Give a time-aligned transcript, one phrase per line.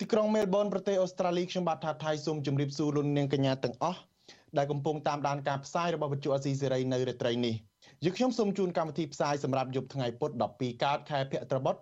[0.00, 4.00] ទីក្រុងមែលប៊នប្រទេសអូស្ត្រាលីខ្ញុំបាទថាថៃសូមជម្រាបសួរលោកនាងកញ្ញាទាំងអស់
[4.56, 7.54] ដែលកំពុងតាមដានការផ្សាយរបស់វិទ្យុអស៊ីសេរីនៅរាត្រីនេះ
[8.04, 11.76] យើខ្ញុំសូមជូនកម្មវិធីផ្សាយសម្រាប់យប់ថ្ងៃពុធ12កើតខែភទ្របទ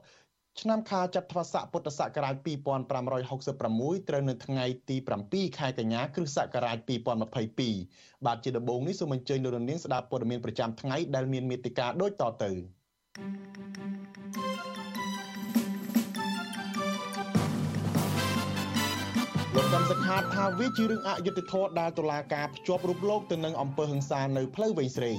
[0.61, 4.97] ឆ្នាំខាលចត្វាស័កពុទ្ធសករាជ2566ត្រូវនៅថ្ងៃទី
[5.29, 6.79] 7ខែកញ្ញាគ្រិស្តសករាជ
[7.53, 12.51] 2022បាទជាដំបូងនេះសូមអញ្ជើញលោកនាងស្ដាប់ព័ត៌មានប្រចាំថ្ងៃដែលមានមេត្តាដូចតទៅ
[19.55, 25.19] thank you លោកកំសខាថាវាជារឿងអយុត្តិធម៌ដែលតុលាការភ្ជាប់រូបលោកទៅនឹងអំពើហិង្សានៅផ្លូវវែងស្រេង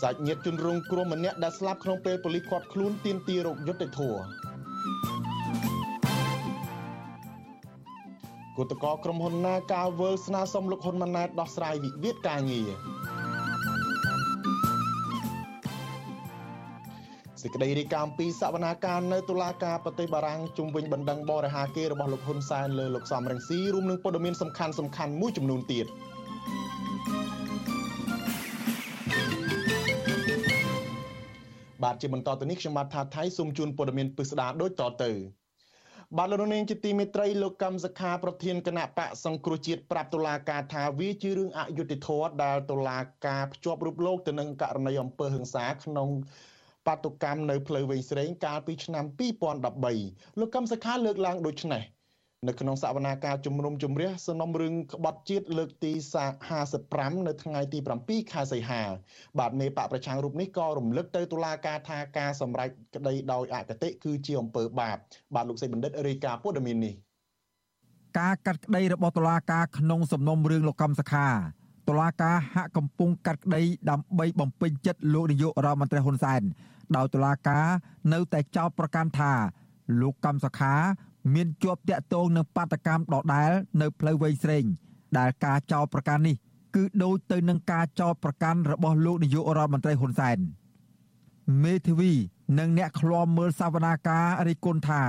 [0.00, 4.22] សាច់ញាតិជនរងគ្រោះម្នាក់ដែលស្លាប់ក្នុងពេលប៉ូលីសឃាត់ខ្លួនទាមទាររកយុត្តិធម៌
[8.56, 12.70] គឧតកោក្រុមហ៊ុន Naga World ស្នើសុំលោកហ៊ុនម៉ាណែតដោះស្រាយវិវាទការងារ
[17.42, 25.86] សេចក្តីរាយការណ៍ពីសវនាការនៅតុលាការប្រទេសបារាំងជុំវិញបណ្ដឹងបរិហាគេរបស់លោកហ៊ុនសែនលើលោកសំរងស៊ីរួមនឹងព័ត៌មានសំខាន់សំខាន់មួយចំនួនទៀត
[31.82, 35.12] បាទជាបន្តទៅនេះខ្ញុំបាទថាថៃសូមជូនព័ត៌មានពិស្ដាដូចតទៅ
[36.18, 46.08] បាទលោកនាងជាទីមេត្រីលោកកម្មសខាប្រធានគណៈបកសង្គ្រោះជាតិប្រាប់តុលាការថាវាជារឿងអយុត្តិធម៌ដែលតុលាការភ្ជាប់រូបលោកទៅនឹងករណីអំពើហិង្សាក្នុង
[46.86, 49.04] បាតុកម្មនៅផ្លូវវែងស្រេងកាលពីឆ្នាំ
[49.72, 51.82] 2013លោកកឹមសុខាលើកឡើងដូចនេះ
[52.48, 55.92] នៅក្នុងសវនាការជំនុំជម្រះសំណុំរឿងក្បត់ជាតិលើកទី
[56.58, 58.82] 55នៅថ្ងៃទី7ខែសីហា
[59.38, 64.96] បាទមេបកប្រឆាំងរូបនេះក៏រំលឹកទៅតុលាការថាការសម្រេចក្តីដោយអកតេគឺជាអំពើបាប
[65.34, 66.94] បាទលោកសេបណ្ឌិតរាយការណ៍ព័ត៌មាននេះ
[68.18, 71.28] ការកាត់ក្តីរបស់តុលាការក្នុងសំណុំរឿងលោកកម្មសខា
[71.88, 76.42] តុលាការហាក់កំពុងកាត់ក្តីដើម្បីបំពេញចិត្តលោកនាយករដ្ឋមន្ត្រីហ៊ុនសែន
[76.96, 77.66] ដោយតុលាការ
[78.12, 79.32] នៅតែចោទប្រកាន់ថា
[80.00, 80.74] លោកកម្មសខា
[81.34, 83.50] មានជាប់តាក់ទងនឹងបាតកម្មដដែល
[83.80, 84.64] នៅផ្លូវវែងស្រេង
[85.18, 86.36] ដែលការចោទប្រកាន់នេះ
[86.74, 90.38] គឺដូចទៅនឹងការចោទប្រកាន់របស់លោកនាយករដ្ឋមន្ត្រីហ៊ុនសែន
[91.62, 92.12] មេធាវី
[92.58, 95.02] និងអ្នកឃ្លាំមើលសវនាការរិះគន់ថា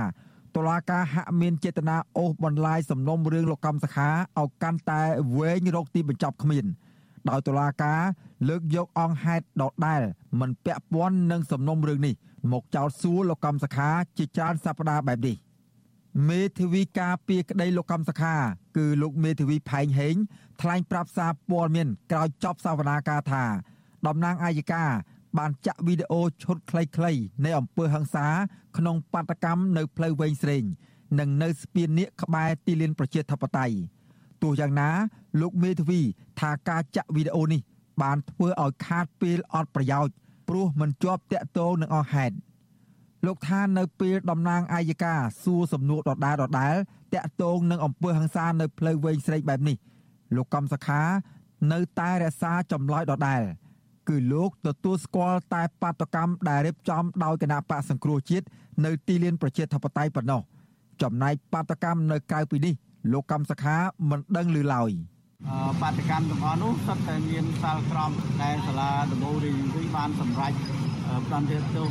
[0.56, 4.08] តុលាការហាក់មានចេតនាអូសបន្លាយសំណុំរឿងលោកកម្មសខា
[4.40, 5.02] ឲ្យកាន់តែ
[5.38, 6.64] វែងរកទីបញ្ចប់គ្មាន
[7.28, 8.00] ដោយតុលាការ
[8.48, 10.02] លើកយកអង្គហេតុដដែល
[10.40, 12.14] មិនពាក់ព័ន្ធនឹងសំណុំរឿងនេះ
[12.52, 15.36] មកចោទសួរលោកកម្មសខាជាច្រើនសប្តាហ៍បែបនេះ
[16.28, 18.34] មេធាវីការពីក្តីលោកកម្មសខា
[18.76, 20.16] គឺលោកមេធាវីផែងហេង
[20.60, 23.44] ថ្លែងប្រាប់សារព័ត៌មានក្រោយចប់សវនាការថា
[24.06, 24.84] តំណាងអាយកា
[25.38, 28.26] បានចាក់វីដេអូឈុតខ្លីៗនៃអំពើហិង្សា
[28.76, 30.64] ក្នុងបាតកម្មនៅផ្លូវវែងស្រេង
[31.18, 33.74] និងនៅស្ពាននៀកក្បែរទីលានប្រជាធិបតេយ្យ
[34.42, 34.88] ទោះយ៉ាងណា
[35.40, 36.00] លោកមេធាវី
[36.40, 37.60] ថាការចាក់វីដេអូនេះ
[38.02, 40.12] បានធ្វើឲ្យខាតពេលអត់ប្រយោជន៍
[40.48, 42.34] ព្រោះមិនជាប់តាក់ទងនឹងអស់ហេតុ
[43.26, 46.74] លោកថានៅពេលតំណាងអាយកាសួរសំណួរដដែលដដែល
[47.14, 49.76] តាក់ទងនឹងអំពើហិង្សានៅផ្លូវវែងស្រេងបែបនេះ
[50.36, 51.02] លោកកំសខា
[51.72, 53.42] នៅតែរក្សាចម្លើយដដែល
[54.08, 58.46] គឺលោកទទួលស្គាល់តែបាតកម្មដែលរៀបចំដោយគណៈបកសង្គ្រោះជាតិ
[58.84, 60.40] នៅទីលានប្រជាធិបតេយ្យប៉ុណ្ណោះ
[61.02, 62.74] ចំណែកបាតកម្មនៅក្រៅពីនេះ
[63.12, 63.76] លោកកម្មសខា
[64.10, 64.92] មិនដឹងឮឡើយ
[65.82, 68.10] បាតកម្មទាំងអស់នោះសុទ្ធតែមានសាលក្រម
[68.42, 70.52] ដែលសាលាដំបូងរាជធានីបានសម្រេច
[71.26, 71.88] ផ្ដន្ទាទោស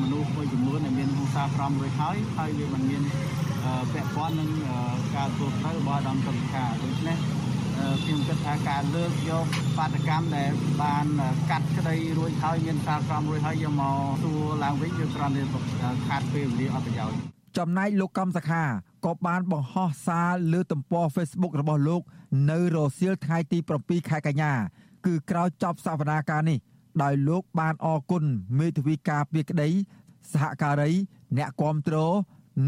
[0.00, 3.02] មនុស្សមួយចំនួនដែលមានហង្សាក្រមរួចហើយហើយវាមិនមាន
[3.92, 4.50] ពាក់ព័ន្ធនឹង
[5.16, 7.16] ការធ្វើត្រូវរបស់ដំណើរការដូច្នេះ
[8.02, 9.46] ខ្ញុំគិតថាការលើកយក
[9.78, 10.50] បាតកម្មដែល
[10.82, 11.06] បាន
[11.50, 15.42] កាត់ក្តីរួចហើយមានសារក្រមរួចហើយយកមកសួរឡើងវិញវាគ្រាន់តែ
[16.08, 18.62] ខាត់ពេលវេលាអត់ប្រយោជន៍ ចំណែកលោកកំសខា
[19.04, 22.02] ក៏បានបង្ហោះសារលើទំព័រ Facebook របស់លោក
[22.50, 24.52] នៅរសៀលថ្ងៃទី7ខែកញ្ញា
[25.06, 26.58] គឺក្រោយចប់សវនាការនេះ
[27.02, 28.24] ដោយលោកបានអរគុណ
[28.58, 29.68] មេធាវីការពីក្តី
[30.32, 30.92] សហការី
[31.36, 32.12] អ្នកគ្រប់គ្រង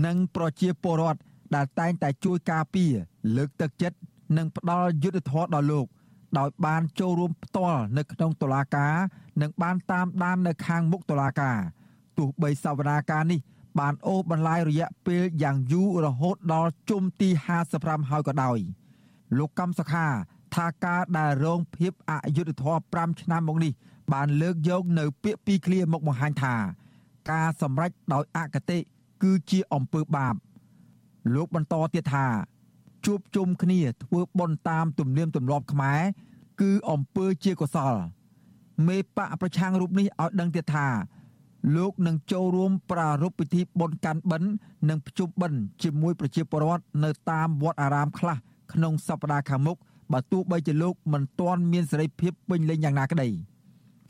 [0.07, 1.21] និងប្រជាពលរដ្ឋ
[1.55, 2.93] ដែលតែងតែជួយការពារ
[3.37, 3.99] លើកទឹកចិត្ត
[4.37, 5.87] និងផ្ដល់យុត្តិធម៌ដល់លោក
[6.39, 8.95] ដោយបានចូលរួមផ្ទាល់នៅក្នុងតុលាការ
[9.43, 11.57] និងបានតាមដាននៅខាងមុខតុលាការ
[12.19, 13.41] ទោះបីសវនាការនេះ
[13.79, 17.29] បានអូសបន្លាយរយៈពេលយ៉ាងយូររហូតដល់ជុំទី
[17.69, 18.59] 55ហើយក៏ដោយ
[19.39, 20.07] លោកកម្មសខា
[20.55, 23.73] ថាការដែលរងភាពអយុត្តិធម៌5ឆ្នាំមកនេះ
[24.13, 26.55] បានលើកយកនៅពាក្យពីរឃ្លាមកបង្ហាញថា
[27.31, 28.79] ការសម្រេចដោយអកតេ
[29.23, 30.35] គឺជាអំពើបាប
[31.35, 32.27] លោកបន្តទៀតថា
[33.07, 36.01] ជួបជុំគ្នាធ្វើបុណ្យតាមទំនៀមទម្លាប់ខ្មែរ
[36.61, 37.95] គឺអំពើជាកុសល
[38.89, 40.87] មេបកប្រឆាំងរូបនេះឲ្យដឹងទៀតថា
[41.77, 44.51] លោកនឹងចូលរួមប្រារព្ធពិធីបុណ្យកាន់បិណ្ឌ
[44.89, 48.37] និងភ្ជុំបិណ្ឌជាមួយប្រជាពលរដ្ឋនៅតាមវត្តអារាមខ្លះ
[48.73, 49.77] ក្នុងសប្តាហ៍ខាងមុខ
[50.13, 53.29] បើទោះបីជាលោកមិនទាន់មានសេរីភាពពេញលេញយ៉ាងណាក្តី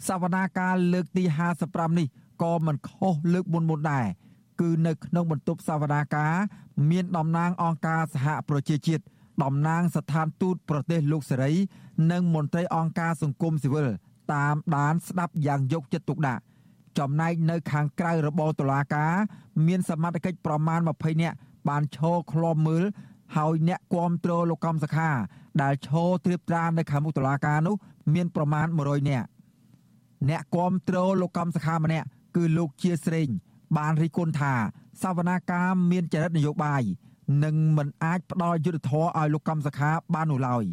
[0.06, 1.24] សវនាការលើកទី
[1.60, 2.06] 55នេះ
[2.42, 4.06] ក៏មិនខុសលើកមុនមុនដែរ
[4.60, 6.34] គឺនៅក្នុងបន្ទប់សវនាការ
[6.90, 9.02] មានតំណាងអង្គការសហប្រជាជាតិ
[9.42, 11.52] តំណាងស្ថានទូតប្រទេសលោកសេរី
[12.10, 13.88] និងមន្ត្រីអង្គការសង្គមស៊ីវិល
[14.34, 16.42] តាមដានស្ដាប់យ៉ាងយកចិត្តទុកដាក់
[16.98, 19.12] ចំណែកនៅខាងក្រៅរបបតុលាការ
[19.66, 21.36] មានសមត្ថកិច្ចប្រមាណ20នាក់
[21.68, 22.84] បានឈរឃ្លាំមើល
[23.36, 25.08] ហើយអ្នកគាំទ្រលោកកំសខា
[25.62, 27.76] ដែលឈរត្រៀបត្រានៅខាងមុខតុលាការនោះ
[28.14, 29.26] មានប្រមាណ100នាក់
[30.28, 32.06] អ្នកគាំទ្រលោកកំសខាម្នាក់
[32.36, 33.28] គឺលោកជាស្រេង
[33.76, 34.54] បានរិះគន់ថា
[35.02, 36.82] សវនាការមានចរិតនយោបាយ
[37.44, 40.64] និងមិនអាចផ្ដល់យុត្តិធម៌ឲ្យលោកកំសខាបាននោះឡើយ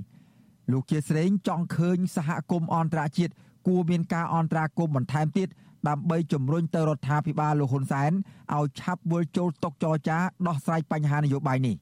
[0.72, 3.34] លោកជាស្រេងចង់ឃើញសហគមន៍អន្តរជាតិ
[3.68, 5.48] គួរមានការអន្តរាគមន៍បន្ថែមទៀត
[5.88, 8.12] ដើម្បីជំរុញទៅរដ្ឋាភិបាលលោកហ៊ុនសែន
[8.56, 10.18] ឲ្យឆាប់វិលចូលតុចរចា
[10.48, 11.76] ដោះស្រាយបញ្ហានយោបាយនេះ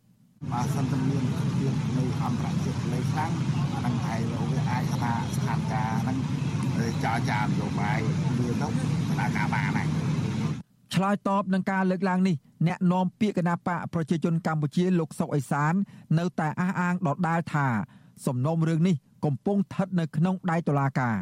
[0.52, 1.24] បើសិនតែមាន
[1.60, 3.32] ទៀតនៅអន្តរជាតិលេខខ្លាំង
[3.74, 6.18] អានឹងឯងលោកវាអាចថាស្ថានភាពហ្នឹង
[7.04, 8.00] ចរចានយោបាយ
[8.38, 8.68] វាទៅ
[9.10, 9.88] ដំណើរការបានហើយ
[10.94, 12.36] ឆ្លើយតបនឹងការលើកឡើងនេះ
[12.68, 15.74] អ្នកនាំពាក្យគណៈបកប្រជាជនកម្ពុជាលោកសុកអេសាន
[16.20, 17.68] នៅតែអះអាងដដាលថា
[18.26, 18.96] សំណុំរឿងនេះ
[19.26, 21.18] កំពុងស្ថិតនៅក្នុងដៃតុលាការ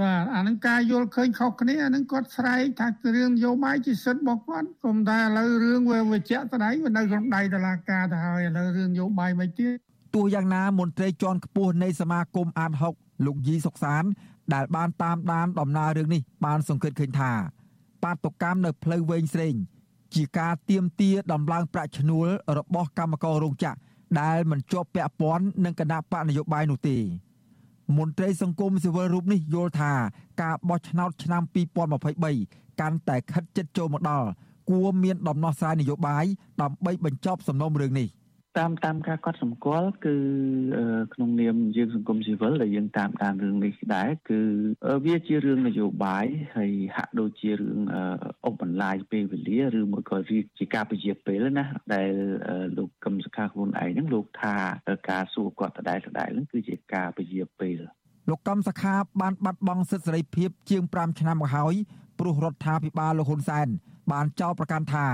[0.00, 9.76] បាទអានឹងការយល់ឃើញខុសគ្នាអានឹងគាត់ស្រែកថារឿងនយោបាយជាសិទ្ធិរបស់គាត់គុំតែឥឡូវរឿងវាវិជ្ជាស្ដីវានៅក្នុងដៃតុលាការទៅហើយឥឡូវរឿងនយោបាយមិនទៀត
[10.14, 14.04] ទោះយ៉ាងណាមន្ត្រីជាន់ខ្ពស់នៃសមាគមអាត6លោកយីសុកសាន
[14.54, 17.32] ដែលបានតាមដានដំណើររឿងនេះបានសង្កេតឃើញថា
[18.04, 19.54] បាតុកម្មនៅផ្លូវវែងស្រេង
[20.14, 23.78] ជាការទៀមទាដំឡើងប្រាក់ឈ្នួលរបស់កម្មកររោងចក្រ
[24.20, 26.96] ដែលមិនជាប់ពាក់ព័ន្ធនឹងគណៈបកនយោបាយនោះទេ
[27.96, 29.92] មន្ត្រីសង្គមស៊ីវិលរូបនេះយល់ថា
[30.42, 31.42] ការបោះឆ្នោតឆ្នាំ
[32.12, 34.28] 2023កាន់តែខិតជិតចូលមកដល់
[34.70, 36.24] គួរមានដំណោះស្រាយនយោបាយ
[36.62, 38.08] ដើម្បីបញ្ចប់សំណុំរឿងនេះ
[38.58, 40.16] តាមតាមការកត់សម្គាល់គឺ
[41.14, 44.40] ក្នុងនាមយើងសង្គមស៊ីវិលដែលយើងតាមដានរឿងនេះដែរគឺ
[45.06, 47.78] វាជារឿងនយោបាយហើយហាក់ដូចជារឿង
[48.46, 51.64] អបបន្លាយពេលវេលាឬមួយក៏វាជាការពជាពេលណា
[51.94, 52.10] ដែល
[52.76, 54.54] លោកកឹមសុខាខ្លួនឯងហ្នឹងលោកថា
[55.10, 57.78] ការសួរគាត់ដដែលដដែលហ្នឹងគឺជាការពជាពេល
[58.28, 61.74] លោកកឹមសុខាបានបាត់បង់សិទ្ធិសេរីភាពជាង5ឆ្នាំមកហើយ
[62.18, 63.68] ព្រោះរដ្ឋាភិបាលលោកហ៊ុនសែន
[64.12, 65.06] បានចោទប្រកាន់ថា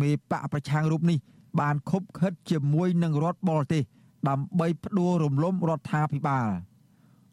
[0.00, 1.18] មេបកប្រឆាំងរូបនេះ
[1.60, 3.82] បានខົບខិតជាមួយនឹងរដ្ឋបរទេស
[4.28, 6.48] ដើម្បីផ្ដួលរំលំរដ្ឋាភិបាល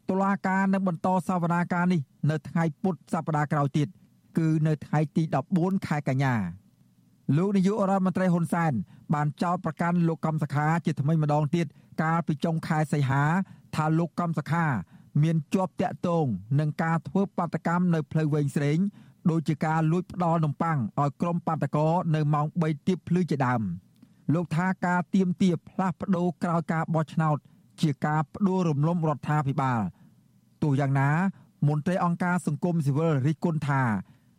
[0.09, 3.87] តុលាការនឹងបន្តសវនាការនេះនៅថ្ងៃពុធសប្តាហ៍ក្រោយទៀត
[4.37, 5.23] គឺនៅថ្ងៃទី
[5.55, 6.35] 14ខែកញ្ញា
[7.37, 8.73] លោកនាយករដ្ឋមន្ត្រីហ៊ុនសែន
[9.13, 11.67] បានចោទប្រកាន់លោកកំសខាជាថ្មីម្ដងទៀត
[12.01, 13.23] កាលពីចុងខែសីហា
[13.75, 14.65] ថាលោកកំសខា
[15.21, 16.25] មានជាប់តាក់ទង
[16.59, 18.77] នឹងការធ្វើបាតកម្មនៅផ្លូវវែងស្រេង
[19.29, 23.61] ដូចជាការលួចផ្ដាល់នំប៉័ងឲ្យក្រុមបាតកោនៅម៉ោង3ទៀបភ្លឺជាដើម។
[24.33, 27.37] លោកថាការទៀមទាផ្លាស់ប្ដូរក្រោយការបោះឆ្នោត
[27.81, 29.79] ជាការផ្ដួលរំលំរដ្ឋាភិបាល
[30.63, 31.09] ទោះយ៉ាងណា
[31.67, 33.81] មន្ត្រីអង្គការសង្គមស៊ីវិលរិះគន់ថា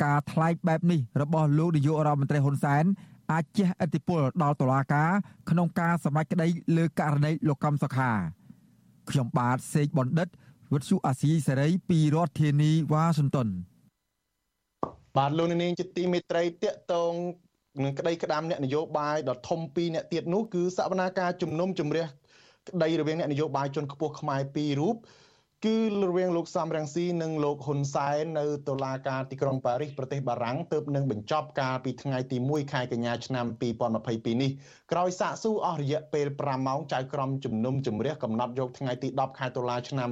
[0.04, 2.85] ការថ្លែងបែបនេះរបស់លោកនាយករដ្ឋមន្ត្រីហ៊ុនសែន
[3.32, 5.11] អាចជះឥទ្ធិពលដល់តុលាការ
[5.50, 8.11] ក្នុងការសម្រេចក្តីលើករណីលោកកំសុខា
[9.11, 10.28] ខ្ញុំបាទសេកបណ្ឌិត
[10.73, 13.49] វិទ្យុអាស៊ីសេរីពីរដ្ឋធានីវ៉ាស៊ីនតោន
[15.16, 17.12] បាទលោកនាងជាទីមេត្រីតកតង
[17.84, 22.06] នឹងក្តីក្តាមអ្នកនយោបាយដ៏ធំពីរអ្នកទៀតនោះគឺសវនាការជំនុំជម្រះ
[22.68, 24.96] ក្តីរវាងអ្នកនយោបាយជនខ្ពស់ខ្មែរពីររូប
[25.66, 33.46] គឺរវាងលោកសំរងស៊ីនិងលោកហ៊ុនសែននៅតុលាការទីក្រុងប៉ារីសប្រទេសបារាំងទើបនឹងបញ្ចប់កាលពីថ្ងៃទី1ខែកញ្ញាឆ្នាំ
[33.90, 34.50] 2022នេះ
[34.92, 40.08] ក្រោយសាកសួរអស់រយៈពេល5ម៉ោងចៅក្រមជំនុំជម្រះកំណត់យកថ្ងៃទី10ខែតុលាឆ្នាំ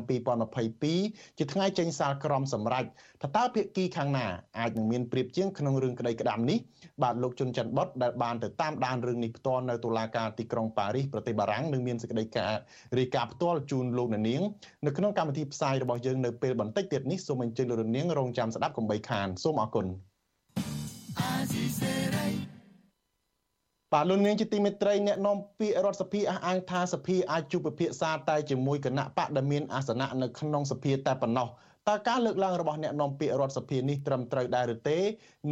[0.68, 2.84] 2022ជាថ្ងៃចេញសាលក្រមសម្រេច
[3.22, 4.26] ថាតើភាគីខាងណា
[4.58, 6.58] អាចនឹងមានព្រៀបជាងក្នុងរឿងក្តីក្តាំនេះ
[7.02, 12.52] បាទលោកជុនច័ន្ទបុតដែលបានទៅតាមដានរឿងនេះផ្ទាល់នៅតុលាការទីក្រុងប៉ារីសប្រទេសបារាំងនឹងមានសេចក្តីការ
[12.98, 14.42] រាយការណ៍ផ្ទាល់ជូនលោកអ្នកនាង
[14.86, 19.86] នៅក្នុងកម្មវិធីផ្សាយរបស់យើងនៅពេលបន្តិចទៀតនេះសូមអញ្ជើញលោកនាងរងចាំស្ដាប់កំបីខានសូមអរគុណ
[23.94, 31.48] បាទលោកនាងជាទីមេត្រីអ្នកនាំពាក្យរដ្ឋសភាអះអាងថាសភាអាចជួបពិភាក្សាតែជាមួយគណៈបកដែលមានអាសនៈនៅក្នុងសភាតែប៉ុណ្ណោះ
[31.88, 34.98] តើការលើកឡើងរបស់អ្នកនាំពាក្យរដ្ឋសភានេះត្រឹមត្រូវដែរឬទេ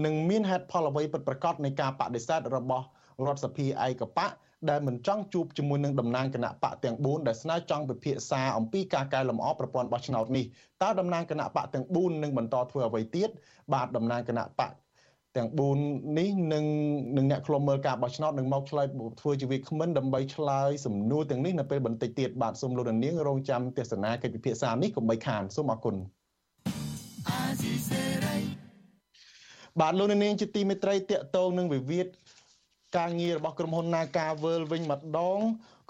[0.04, 2.84] និងមានហេតុផលអ្វីពិតប្រាកដនៃការបដិសេធរបស់
[3.26, 4.30] រដ្ឋសភាឯកបក
[4.70, 10.44] ដែលមិនចង់ជួបជាមួយនឹងតំណាងគណៈបកទាំង4ដែលស្នើចង់ពិភាក្សាអំពីការកែលម្អប្រព័ន្ធបោះឆ្នោតនេះ
[10.82, 13.30] តើតំណាងគណៈបកទាំង4នឹងបន្តធ្វើអ្វីទៀត
[13.74, 14.72] បាទតំណាងគណៈបក
[15.36, 15.48] ទាំង
[15.82, 16.64] 4នេះនឹង
[17.16, 18.86] នឹងអ្នកខ្លុំមើលការបោះឆ្នោតនឹងមកឆ្លើយ
[19.20, 25.96] ធ្វើជាវាគ្មិនដើម្បីឆ្លើយសំណួរទាំងនេះនៅពេលបន្តិចទៀតបាទសូមលោកនាងរងចាំទស្សនាកិច្ចពិភាក្សានេះកុំបីខានសូមអរគុណ
[29.80, 32.06] បាទលោកនាងជាទីមេត្រីតកតងនឹងវិវាទ
[32.96, 35.40] ការងាររបស់ក្រុមហ៊ុន Naga World វិញម្ដង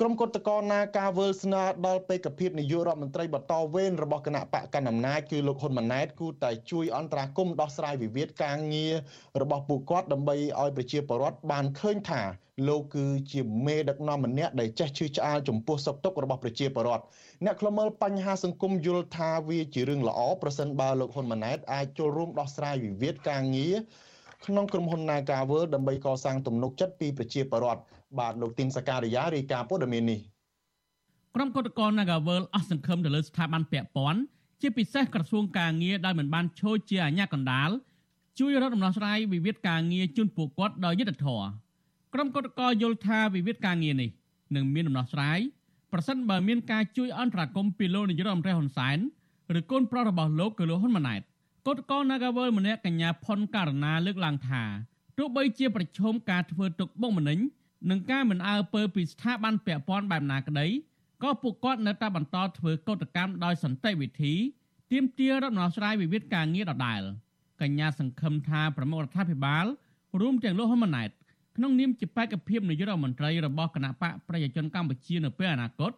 [0.01, 8.95] ក្រុមគឧតកោ Naga World ស្នើដល់បេក្ខភាពនាយករដ្ឋមន្ត្រីបន្តវេនរបស់គណៈបកកណ្ដាលអំណាចគឺលោកហ៊ុនម៉ាណែតគូតែជួយអន្តរាគមន៍ដោះស្រាយវិវាទការងារ
[9.41, 12.23] របស់ពួកគាត់ដើម្បីឲ្យប្រជាពលរដ្ឋបានឃើញថា
[12.69, 17.05] លោកគឺជាមេដឹកនាំម្នាក់ដែលចេះឈឺឆ្អាលចំពោះសុខទុក្ខរបស់ប្រជាពលរដ្ឋ
[17.45, 23.77] អ្នកខ្លមើលបញ្ហាសង្គមយល់ថាវាជារឿងល្អប្រសិនបើលោកហ៊ុនម៉ាណែតអាចចូលរួមដោះស្រាយវិវាទការងារ
[24.47, 27.83] ក្នុងក្រុមហ៊ុន Nagavel ដើម្បីកសាងទំនុកចិត្តពីប្រជាពលរដ្ឋ
[28.19, 30.21] បាទលោកទីនសការីយ៉ារាយការណ៍ព័ត៌មាននេះ
[31.35, 34.21] ក្រុមគឧតកោ Nagavel អស់សង្ឃឹមទៅលើស្ថាប័នពាក់ព័ន្ធ
[34.61, 37.71] ជាពិសេសក្រសួងការងារដែលមិនបានចូលជាអាជ្ញាកណ្ដាល
[38.39, 41.47] ជួយរកដំណោះស្រាយវិវាទការងារជូនពួកគាត់ដោយយុត្តិធម៌
[42.15, 44.11] ក្រុមគឧតកោយល់ថាវិវាទការងារនេះ
[44.57, 45.39] នឹងមានដំណោះស្រាយ
[45.93, 48.99] ប្រសិនបើមានការជួយអន្តរាគមន៍ពីលោកនាយរដ្ឋមន្ត្រីហ៊ុនសែន
[49.59, 51.21] ឬកូនប្រុសរបស់លោកគឺលោកហ៊ុនម៉ាណែត
[51.67, 54.63] កតកោ Nagawal ម្នាក់កញ្ញាផុនករណាលើកឡើងថា
[55.19, 57.39] ទោះបីជាប្រឈមការធ្វើទុកបុកម្នេញ
[57.91, 60.67] និងការមិនអើពើពីស្ថាប័នពាក់ព័ន្ធបែបណាក្តី
[61.23, 64.35] ក៏ពួកគាត់នៅតែបន្តធ្វើកតកម្មដោយសន្តិវិធី
[64.93, 67.03] ទាមទាររដ្ឋដំណោះស្រាយវិវាទការងារដដែល
[67.61, 69.67] កញ្ញាសង្ឃឹមថាប្រមុខរដ្ឋាភិបាល
[70.21, 71.11] រួមទាំងលោកហ៊ុនម៉ាណែត
[71.57, 75.93] ក្នុងនាមជាបេក្ខភាពនាយករដ្ឋមន្ត្រីរបស់គណៈបកប្រជាជនកម្ពុជានៅពេលអនាគត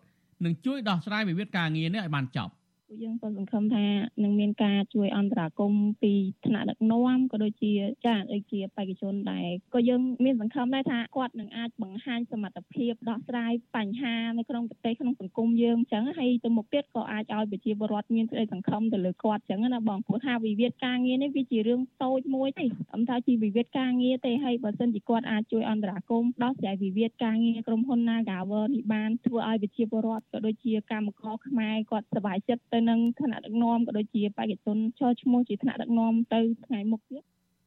[0.44, 2.52] នឹងជួយដោះស្រាយវិវាទការងារនេះឲ្យបានចប់
[2.90, 3.86] ពួកយើងក៏សង្ឃឹមថា
[4.22, 6.12] នឹងមានការជួយអន្តរាគមន៍ពី
[6.46, 7.72] ថ្នាក់ដឹកនាំក៏ដូចជា
[8.06, 37.22] ចាដូចជាបេក្ខជនដែរក៏យើងមានសង្ឃឹមដែរថាគាត់នឹងអាចបង្ហាញសមត្ថភាពដោះស្រាយបញ្ហានៅក្នុងប្រទេសក្នុងសង្គមយើងអញ្ចឹងហើយទៅមុខទៀតក៏អាចឲ្យប្រជាពលរដ្ឋមានសេចក្តីសង្ឃឹមទៅលើគាត់អញ្ចឹងណាបងព្រោះថាវិវាទការងារនេះវាជារឿងតូចមួយទេអំថាជាវិវាទការងារទេហើយបើសិនជាគាត់អាចជួយអន្តរាគមន៍ដោះស្រាយវិវាទការងារក្រុមហ៊ុន Nagawer នេះបានធ្វើឲ្យប្រជាពលរដ្ឋក៏ដូចជាកម្មករខ្មែរគាត់សប្បាយចិត្តទៅនឹងឋានៈដឹកនាំក៏ដូចជាបេក្ខជនចោឈ្មោះជាឋានៈដឹកនាំទៅថ្ងៃមុខទៀត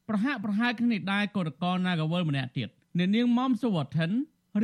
[0.10, 4.12] ប្រហាក់ប្រហែលគ្នានេះដែរកោតកល Nagawal ម្នាក់ទៀតនាងមុំសុវត្ថិន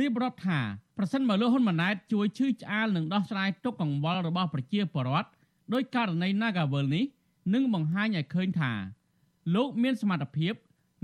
[0.00, 0.60] រៀបរាប់ថា
[0.98, 5.28] ប្រសិនបើលោកហ៊ុនម៉ាណែតជួយឈឺឆ្អាលនិងដោះស្រាយទុកកង្វល់របស់ប្រជាពលរដ្ឋ
[5.74, 7.04] ដោយករណី Nagawal នេះ
[7.54, 8.72] នឹងបង្ហាញឲ្យឃើញថា
[9.54, 10.54] លោកមានសមត្ថភាព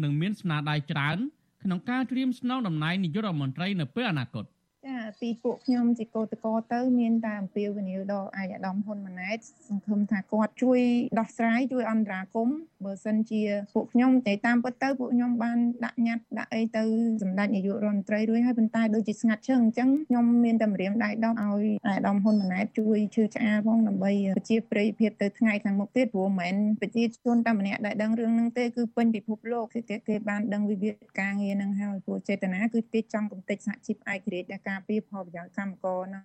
[0.02, 1.18] និងមានស្នាដៃច្រើន
[1.62, 4.44] ក្នុងការត្រៀមស្នងតំណែងនាយករដ្ឋមន្ត្រីនៅពេលអនាគត
[4.86, 10.80] ចាពីពួកខ្ញុំជាកោតកោទៅ មានតែអំពាវនាវដល់អាយដាមហ៊ុនម៉ាណែតសង្ឃឹមថាគាត់ជួយ
[11.18, 12.48] ដោះស្រាយជួយអន្តរាគម
[12.84, 13.42] បើសិនជា
[13.74, 16.82] ពួកខ្ញុំតែតាមពិតទៅពួកខ្ញុំបានដាក់ញត្តិដាក់អីទៅ
[17.22, 36.24] សម្ដេចនាយករដ្ឋមន្ត្រីរួចហើយប៉ុន្តែដូចជាស្ងាត់ឈឹងអញ្ចឹងខ្ញុំមានតែម្រាមដៃដល់ឲ្យអាយដាមហ៊ុនម៉ាណែតជួយឈឺឆ្អាលផងដើម្បីប្រជាប្រិយភាពទៅថ្ងៃខាងមុខទៀតព្រោះមិនមែនប្រជាជនតែម្នាក់ដែលដឹងរឿងហ្នឹងទេគឺពេញពិភពលោកគេគេបានដឹងវិវាទការងារហ្នឹងហើយព្រោះចេតនាគឺគេចង់កំទេចសហជីពឯករាជ្យដែលការពារផលប្រយោជន៍កម្មករហ្នឹង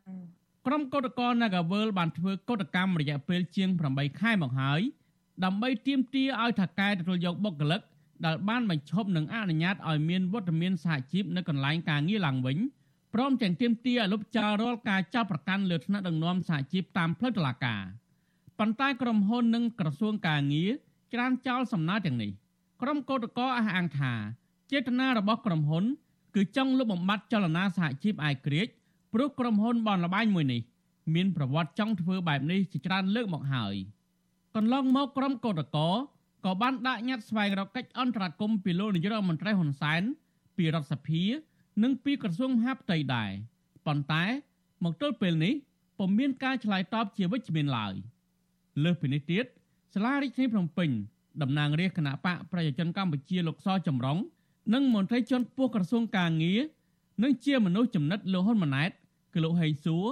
[0.66, 4.82] ក្រុមកោតក្រ Nagavel បានធ្វើកោតកម្មរយៈពេលជាង8ខែមកហើយ
[5.44, 7.82] ដើម្បីទាមទារឲ្យថៅកែទទួលយកបុគ្គលិក
[8.26, 12.58] ដែលបានបញ្ឈប់នឹងអនុញ្ញាតឲ្យមានវត្តមានសហជីពនៅកន្លែងការងារឡើងវិញ
[13.14, 17.84] ព្រមទាំងទាមទារឲ្យលុបចោលរាល់ការចាប់ប្រកាន់លើថ្នាក់ដឹកនាំសហជីពតាមផ្លូវតុលាការ
[18.60, 20.72] ប៉ុន្តែក្រុមហ៊ុននិងក្រសួងការងារ
[21.14, 22.32] ច្រានចោលសំណើទាំងនេះ
[22.82, 24.14] ក្រុមកោតក្រអះអាងថា
[24.72, 25.86] ចេតនារបស់ក្រុមហ៊ុន
[26.36, 28.72] គឺចង់លុបបំបាត់ចលនាសហជីពឯករាជ្យ
[29.14, 30.62] ព្រោះក្រុមហ៊ុនបនលបែងមួយនេះ
[31.16, 33.76] មានប្រវត្តិចង់ធ្វើបែបនេះជាច្រើនលើកមកហើយ
[34.56, 35.92] កន្លងមកក្រុមកោតក្រ
[36.46, 40.02] ក៏បានដាក់ញត្តិស្វែងរកកិច្ចអន្តរាគមន៍ពីលោកនាយរដ្ឋមន្ត្រីហ៊ុនសែន
[40.58, 41.24] ពីរដ្ឋសភា
[41.84, 43.32] និងពីក្រសួងមហាផ្ទៃដែរ
[43.86, 44.24] ប៉ុន្តែ
[44.84, 45.54] មកទល់ពេលនេះ
[46.00, 47.94] ពុំមានការឆ្លើយតបជាវិជ្ជមានឡើយ
[48.84, 49.46] លើសពីនេះទៀត
[49.94, 50.90] សាលារាជធានីភ្នំពេញ
[51.42, 54.18] តំណាងរាជគណៈបកប្រជាជនកម្ពុជាលោកសចម្រុង
[54.74, 56.60] និងមន្ត្រីជាន់ខ្ពស់ក្រសួងកាងារ
[57.24, 58.92] និងជាមនុស្សចំណិតលោកហ៊ុនម៉ាណែត
[59.34, 60.08] គឺលោកហេងសួរ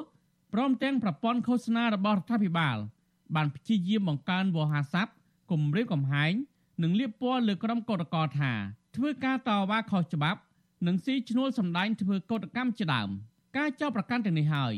[0.54, 2.78] ព្រមទាំងប្រព័ន្ធឃោសនារបស់រដ្ឋាភិបាល
[3.36, 5.12] បានព្យាយាមបង្កើនវោហារស័ព្ទ
[5.52, 6.34] គំរាមកំហែង
[6.84, 8.52] និងលៀបពណ៌លើក្រុមកោតក្រថា
[8.96, 10.40] ធ្វើការតវ៉ាខុសច្បាប់
[10.88, 13.10] និងស៊ីឈ្នួលសម្ដែងធ្វើកោតកម្មជាដើម
[13.58, 14.74] ការចោទប្រកាន់ទាំងនេះហើយ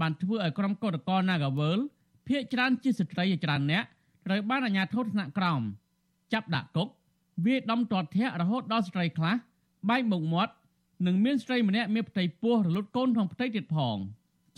[0.00, 1.80] បានធ្វើឲ្យក្រុមកោតក្រ Nagawal
[2.26, 3.84] ភ ieck ច្រើនជាស្ត្រីជាច្រើនអ្នក
[4.26, 5.62] ត្រូវបានអាជ្ញាធរថ្នាក់ក្រោម
[6.32, 6.88] ចាប់ដាក់គុក
[7.46, 9.34] វាយដំទាត់ធាក់រហូតដល់ស្ត្រីខ្លះ
[9.88, 10.52] បែកមុខមាត់
[11.06, 13.96] និងមានស្រីម្នាក់មានផ្ទៃពោះរលត់កូនក្នុងផ្ទៃទៀតផង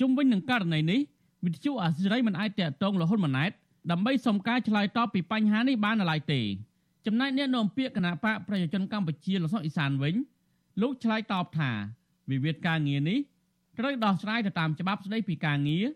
[0.00, 1.00] ជុំវិញនឹងករណីនេះ
[1.44, 3.50] វិទ្យុអាស៊ីសេរីមិនអាចតាក់ទងរហូតម៉ាណែត
[3.90, 6.40] ដើម្បីសុំការឆ្លើយតបពីបញ្ហានេះបាននៅឡើយទេ
[7.06, 10.14] ចំណែកអ្នកនាំពាក្យគណៈបកប្រជាជនកម្ពុជាលោកសុកអ៊ីសានវិញ
[10.80, 11.70] លោកឆ្លើយតបថា
[12.30, 13.18] វិវាទការងារនេះ
[13.78, 15.86] ត្រូវដោះស្រាយទៅតាមច្បាប់ស្តីពីការងារ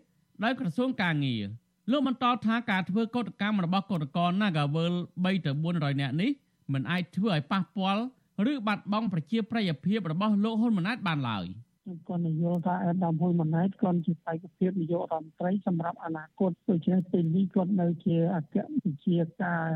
[0.43, 1.43] ដោយក្រសួងការងារ
[1.91, 6.31] លោកបន្តថាការធ្វើកោតកម្មរបស់កោតក្រ Nagawal 3ទៅ400នាក់នេះ
[6.73, 8.03] មិនអាចធ្វើឲ្យប៉ះពាល់
[8.51, 11.45] ឬបាត់បង់ប្រជាប្រិយភាពរបស់លោកហ៊ុនម៉ាណែតបានឡើយ
[11.83, 19.67] ខ្ញុំក៏នយោថាអេដាមហ៊ុនម៉ាណែតគាត់ជាបេក្ខភាពនាយករដ្ឋមន្ត្រីសម្រាប់អនាគតដូច្នេះពេលនេះគាត់នៅជាអគ្គវិជាការ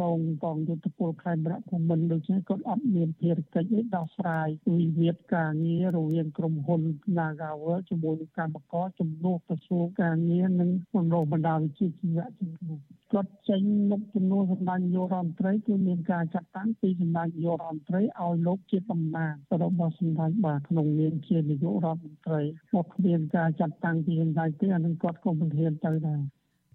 [0.00, 6.82] រងកងយុទ្ធពលខេមរៈភូមិន្ទដូច្នេះគាត់អត់មានភារកិច្ចឯដោះស្រាយវិវាទការងាររវាងក្រុមហ៊ុន
[7.18, 19.32] Nagaworld ជាមួយកម្មករជំនួសក្រសួងការងារនិងបណ្ដុះបណ្ដាលវិជ្ជាជីវៈជំនួសគាត់ចេញមុខជំនួសសម្ដេចនាយករដ្ឋមន្ត្រីគឺមានការចាត់តាំងពីសម្ដេចនាយករដ្ឋមន្ត្រីឲ្យលោកជាតំណាង
[19.62, 22.42] របស់សម្ដេចបាទក្នុងនាមជានាយករដ្ឋមន្ត្រី
[22.74, 26.20] មកគ្មានការចាត់តាំងពីសម្ដេចទេអានឹងគាត់ក៏មិនហ៊ានទៅដែរ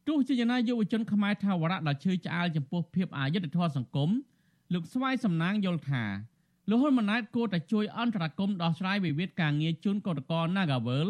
[0.07, 4.09] ទោះជាយ៉ាងណាយុវជនខ្មែរថាវរៈដ៏ឈឺឆ្អាលចំពោះភាពអយុត្តិធម៌សង្គម
[4.74, 6.03] លោកស្វាយសំណាងយល់ថា
[6.69, 11.07] លោកហ៊ុនម៉ាណែតគួរតែជួយអន្តរាគមន៍ដោះស្រាយវិវាទការងារជូនកោតក្រ Nagavel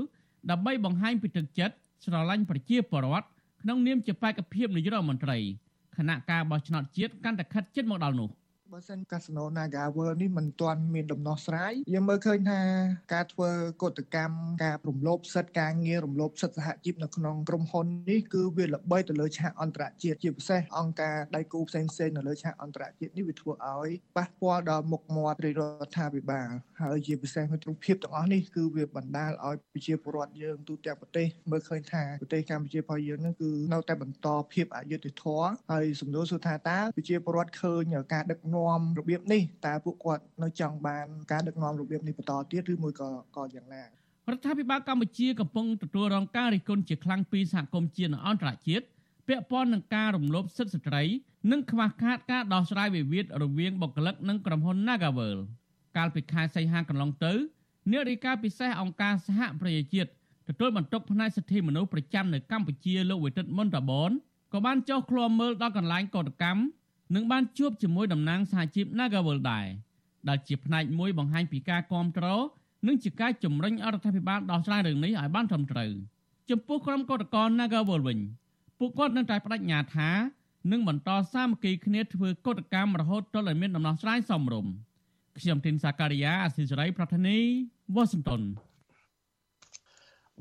[0.51, 3.27] ដើម្បីបង្ហាញពីទឹកចិត្តស្រឡាញ់ប្រជាពលរដ្ឋ
[3.61, 5.37] ក្នុងនាមជាបេក្ខភាពនាយករដ្ឋមន្ត្រី
[5.97, 8.29] គណៈការបោះឆ្នោតជាតិកាន់តែខិតជិតមកដល់នោះ។
[8.75, 12.61] បើសិនកាស៊ីណូ Naga World នេះមិនទាន់មានដំណោះស្រាយយើងមើលឃើញថា
[13.13, 13.49] ការធ្វើ
[13.83, 26.49] កតកម្មការរំលោភសិទ្ធិការងាររំលោភសិទ្ធិសហជីពនៅក្នុងក្រុមហ៊ុននេះគឺវាល្បីទៅលើឆាកអន្តរជាតិជាពិសេសអង្គការដៃគូផ្សេងៗនៅលើឆាកអន្តរជាតិនេះវាធ្វើឲ្យប៉ះពាល់ដល់មុខមាត់រាជរដ្ឋាភិបាល
[26.81, 43.87] ហើយជាពិសេសក្នុងភាពទាំងអស់នេះគឺវាបណ្ដាលឲ្យប្រជាពលរដ្ឋយើងទូទាំងប្រទេសមើលឃើញថាប្រទេសកម្ពុជារបស់យើងនឹងគឺនៅតែបន្តភាពអយុត្តិធម៌ហើយសំណួរសួរថាតើប្រជាពលរដ្ឋឃើញការដឹកនាំនាំរបៀបនេះតើពួកគាត់នៅចង់បានការដឹកនាំរបៀបនេះបន្តទៀតឬមួយក៏ក៏យ៉ាងណារ
[44.37, 48.85] ដ្ឋាភិបាលកម្ពុជាកំពុងទទួលរងការរិះគន់ជាខ្លាំងពីសហគមន៍ជាតិនិងអន្តរជាតិ
[49.27, 51.03] ពាក់ព័ន្ធនឹងការរំលោភសិទ្ធិស្ត្រី
[51.51, 55.37] និងខ្វះខាតការដោះស្រាយវិវាទរវាងបុគ្គលិកនិងក្រុមហ៊ុន Nagavel
[55.97, 57.33] កាលពីខែសីហាកន្លងទៅ
[57.91, 60.09] នាយរដ្ឋាភិបាលពិសេសអង្គការសហប្រជាជាតិ
[60.49, 64.11] ទទួលបន្ទុកផ្នែកសិទ្ធិមនុស្សប្រចាំនៅកម្ពុជាលោកវិទិតមុនតាបន
[64.53, 66.61] ក៏បានចុះឃ្លាំមើលដល់កន្លែងកោតកម្ម
[67.15, 69.67] និងបានជួបជាមួយតំណាងសហជីព Nagawal ដែរ
[70.29, 72.41] ដែលជាផ្នែកមួយបង្ហាញពីការគ្រប់គ្រង
[72.87, 75.91] និងជាការជំរុញអរដ្ឋាភិបាលដោះស្រាយរឿងនេះឲ្យបានត្រឹមត្រូវ
[76.49, 78.19] ចំពោះក្រុមកោតក្រ Nagawal វិញ
[78.79, 80.09] ពួកគាត់នៅតែបដិញ្ញាថា
[80.71, 84.73] នឹងបន្តសាមគ្គីគ្នាធ្វើកោតកម្មរហូតដល់ឲ្យមានដំណោះស្រាយសមរម្យ
[85.39, 87.37] ខ្ញុំទីនសាការីយ៉ាអសិរ័យប្រធានី
[87.95, 88.41] វ៉ាស៊ីនតោន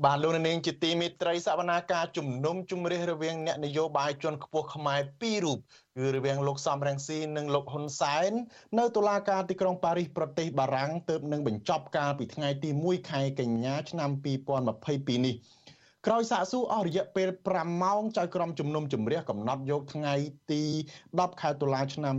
[0.05, 5.59] បាទលោកនាងជាទីមេត្រីសវនាការជំនុំជម្រះរវាងអ្នកនយោបាយជាន់ខ្ពស់ខ្មែរពីររូប
[5.97, 8.31] គឺរវាងលោកសំរងស៊ីនិងលោកហ៊ុនសែន
[8.79, 14.09] នៅតុលាការទីក្រុងប៉ារីសប្រទេសបារាំងទើបនឹងបញ្ចប់កាលពីថ្ងៃទី1ខែកញ្ញាឆ្នាំ
[14.67, 15.35] 2022នេះ
[16.05, 20.13] ក្រោយសាកសួរអស់រយៈពេល5ម៉ោងចៅក្រមជំនុំជម្រះកំណត់យកថ្ងៃ
[20.51, 20.63] ទី
[21.03, 22.15] 10ខែតុលាឆ្នាំ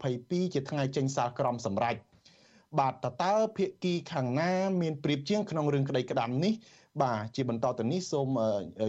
[0.00, 1.96] 2022ជាថ្ងៃចេញសាលក្រមសម្រេច
[2.78, 6.54] បាទតើតើភាគីខាងណាមានព្រៀបជាងក្នុងរឿងក្តីក្តាំនេះ
[7.02, 8.28] បាទជាបន្តទៅនេះសូម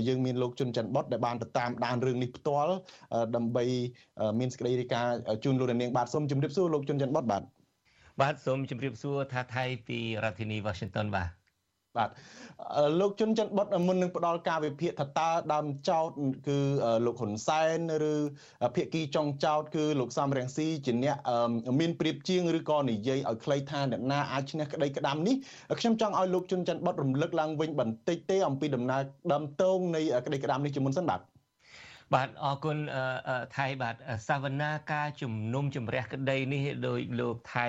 [0.07, 2.73] យើងមានលោកជុនច័ន្ទបុតដែលបានទៅតាមដានរឿងនេះផ្ទាល់
[3.35, 3.63] ដើម្បី
[4.39, 7.43] មានសេចក្តីរាយការណ៍ជូនលោកនាងបាទសូមជម្រាបសួរលោកជុនច័ន្ទបុតបាទ
[8.21, 11.40] បាទសូមជម្រាបសួរថាថៃពីរដ្ឋធានី Washington បាទ
[11.97, 12.10] បាទ
[12.99, 16.10] លោកជុនច័ន្ទបុតមុននឹងផ្ដល់ការវិភាគថាតើដើមចោត
[16.47, 16.58] គឺ
[17.06, 17.80] លោកហ៊ុនសែន
[18.12, 18.13] ឬ
[18.75, 21.17] ភាគីចុងចោតគឺលោកសំរងស៊ីជាអ្នក
[21.80, 25.36] មានប្រៀបជាងឬក៏និយាយឲ្យខ្លីថាអ្នកណាអាចឈ្នះក្តីក្តាំនេះ
[25.80, 29.01] ខ្ញុំចង់ឲ្យលោកជុនច័ន្ទបុតរំលឹកឡើងវិញបន្តិចទេអំពីដំណើរ
[29.32, 31.21] ដើមតោងនៃក្តីក្តាំនេះជាមុនសិនបាទ
[32.15, 32.77] បាទអរគុណ
[33.58, 33.95] ថៃបាទ
[34.27, 37.67] សាវនាការជំនុំជម្រះក្តីនេះដោយលោកថៃ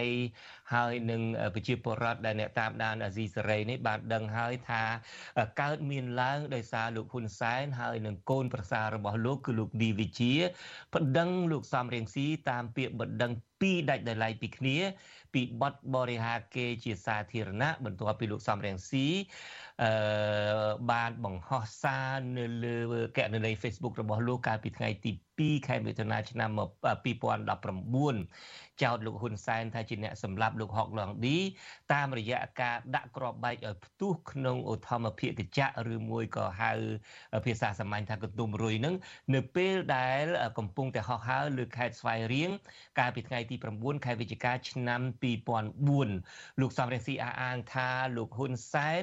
[0.72, 1.22] ហើយនឹង
[1.54, 4.82] ប្រជាពលរដ្ឋដែលអ្នកតាមដានអាស៊ីសេរីនេះបានដឹងហើយថា
[5.60, 10.34] កើតមានឡើងដោយសារលោកហ៊ុនសែនហើយនឹងកូនប្រសាររបស់លោកគឺលោកឌីវិជា
[10.94, 14.76] ប្តឹងលោកសំរៀងស៊ីតាមពាក្យបណ្ដឹងពីរដាច់ដោយឡែកពីគ្នា
[15.34, 19.06] ពីបទបរិហាគេជាសាធារណៈបន្ទាប់ពីលោកសំរៀងស៊ី
[19.82, 19.90] អឺ
[20.90, 22.76] បានបង្ហោះសារនៅលើ
[23.16, 26.60] កណនី Facebook របស់លោកកាលពីថ្ងៃទី2ខែមិថុនាឆ្នាំ2019
[28.82, 31.36] ចោទលោកហ៊ុនសែនថាជាអ្នកសម្លាប់លោកហុកឡងឌី
[31.92, 36.72] តាមរយៈការដាក់គ្រាប់បែកឲ្យផ្ទុះក្នុងឧទ្ធម្ភាគចក្រឬមួយក៏ហៅ
[37.44, 38.94] ភាសាសាមញ្ញថាកន្ទុំរុយនឹង
[39.34, 40.24] នៅពេលដែល
[40.58, 42.50] កំពុងតែហោះហើរលើខេត្តស្វាយរៀង
[42.98, 45.00] កាលពីថ្ងៃទី9ខែវិច្ឆិកាឆ្នាំ
[45.80, 49.02] 2004លោកសំរងស៊ីអះអាងថាលោកហ៊ុនសែន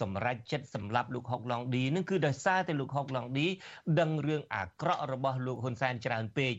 [0.00, 3.46] សម្រេចចិត្តសម្លាប់លោកហុកឡងឌីនឹងគឺដោយសារតែលោកហុកឡងឌី
[4.00, 6.54] ដឹងរឿងអាក្រក់របស់លោកហ៊ុនសែនច្រើនពេក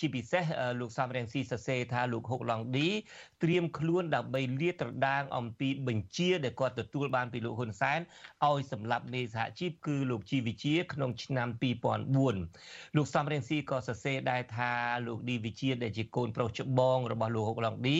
[0.00, 0.44] ជាពិសេស
[0.80, 2.88] លោកសំរងស៊ីសរសេរថាលោកហុកឡងឌី
[3.42, 8.00] ត្រៀមខ្លួនដើម្បីលាតត្រដាងអំពីបញ្ជាដែលគាត់ទទួលបានពីលោកហ៊ុនសែន
[8.48, 11.48] ឲ្យសម្លាប់មេសហជីពគឺលោកជីវិជា ក្នុងឆ្នាំ
[12.22, 14.70] 2004លោកសំរងស៊ីក៏សរសេរដែរថា
[15.06, 17.98] លោកឌីវិជាដែលជាកូនប្រុសច្បងរបស់លោកហុកឡងឌី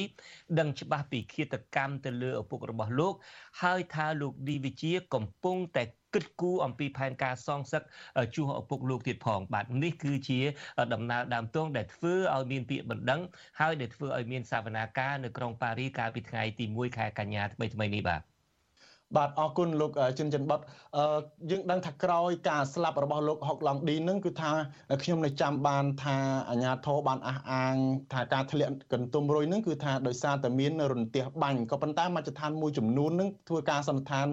[0.59, 3.15] ដឹងច្បាស់ពីឃាតកម្មទៅលើឪពុករបស់លោក
[3.63, 7.83] ហើយថាលោកឌីវិជាកំពុងតែ គិតគូរអំពីផែនការសងសឹក
[8.35, 10.40] ជួសឪពុកលោកទៀតផងបាទនេះគឺជា
[10.94, 13.20] ដំណើរដើមទងដែលធ្វើឲ្យមានពាក្យបណ្ដឹង
[13.61, 18.34] ហើយដែលធ្វើឲ្យមានសវនាការនៅក្រុងប៉ារីកាលពីថ្ងៃទី1ខែកញ្ញាថ្មីៗនេះបាទ
[19.17, 20.61] បាទអរគុណលោកចិនចិនបុត
[21.51, 24.53] យើងដឹងថាក្រោយការស្លាប់របស់លោកហុកឡង់ឌីនឹងគឺថា
[25.03, 26.17] ខ្ញុំនៅចាំបានថា
[26.51, 27.75] អាញាធរបានអះអាង
[28.12, 34.27] ថាការធ្លាក់កន្ទុំរុយនឹងគឺថាដោយសារតែមានរន្ទះបាញ់ក៏ប៉ុន្តែមជ្ឈដ្ឋានមួយចំនួននឹងធ្វើការសន្និដ្ឋាន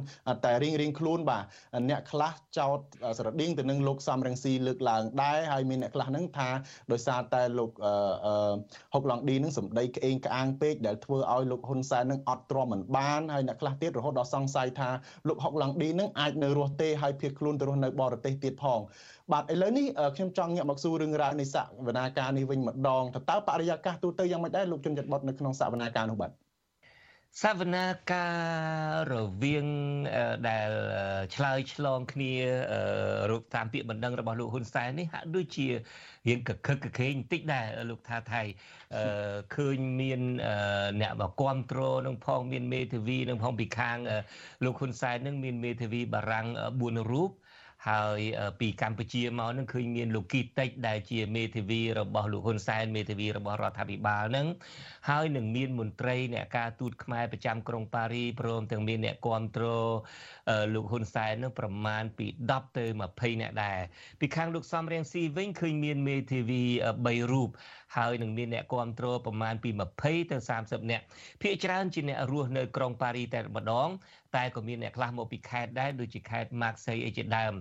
[0.45, 1.43] តែរៀងរៀងខ្លួនបាទ
[1.89, 2.79] អ្នកខ្លះចោត
[3.17, 6.49] ស្រដៀងទៅនឹងលោកសំរងស៊ីលើកឡើងដែរហើយមានអ្នកខ្លះនឹងថា
[6.91, 7.71] ដោយសារតែលោក
[8.93, 14.89] ហុកឡង់ឌីនឹងសម្ដីក្អេងក្អាងពេកដែលធ្វើឲ្យលោកហ៊ុនសែននឹងអត់ទ្រាំមិនបានហើយអ្នកខ្លះទៀតរហូតដល់សង្ស័យថា
[15.27, 18.79] លោកហុកឡង់ឌីនឹងអាចនៅរស់ទេហើយភៀសខ្លួនទៅរស់នៅបរទេសទៀតផង
[19.31, 26.31] បាទឥឡូវនេះខ្ញុំចង់ងាកមកសួររឿងរ៉ាវនៃសវនាការនេះវិញម្ដងតើតើបរិយាកាសទូទៅយ៉ាងម៉េចដែរលោកជនចិត្តបុតនៅក្នុងសវនាការនោះបាទ
[27.39, 29.67] សវនាការរវាង
[30.49, 30.71] ដែល
[31.35, 32.33] ឆ្លើយឆ្លងគ្នា
[33.31, 35.67] រូបតាមពាក្យបណ្ដឹងរបស់លោកហ៊ុនសែននេះហាក់ដូចជា
[36.27, 38.41] រៀងកខឹកកខេងបន្តិចដែរលោកថាថៃ
[39.55, 40.21] ឃើញមាន
[41.01, 43.97] អ្នកមកគ្រប់គ្រងនឹងផងមានមេធាវីនឹងផងពីខាង
[44.63, 46.47] លោកហ៊ុនសែននឹងមានមេធាវីបារាំង
[46.79, 47.31] 4រូប
[47.89, 48.19] ហើយ
[48.59, 54.47] ពីកម្ពុជាមកនឹងឃើញមានលោកគីតិចដែលជាមេធាវីរបស់លោកហ៊ុនសែនមេធាវីរបស់រដ្ឋាភិបាលនឹង
[55.09, 59.91] ហើយនឹងមានមន្ត្រីអ្នកការទូតខ្មែរប្រចាំក្រុងប៉ារីព្រមទាំងមានអ្នកគ្រប់គ្រង
[60.73, 63.79] លោកហ៊ុនសែននឹងប្រមាណពី10ទៅ20អ្នកដែរ
[64.19, 66.63] ពីខាងលោកសំរៀងស៊ីវិញឃើញមានមេធាវី
[66.97, 67.49] 3រូប
[67.97, 69.69] ហើយនឹងមានអ្នកគ្រប់គ្រងប្រមាណពី
[70.01, 71.03] 20ទៅ30នាក់
[71.41, 73.89] ភាគច្រើនជាអ្នករស់នៅក្រុងប៉ារីតែម្ដង
[74.35, 77.53] តែក៏មានអ្នកខ្លះមកពីខេត្តដែរដូចជាខេត្តម៉ាក់សីអីជាដើម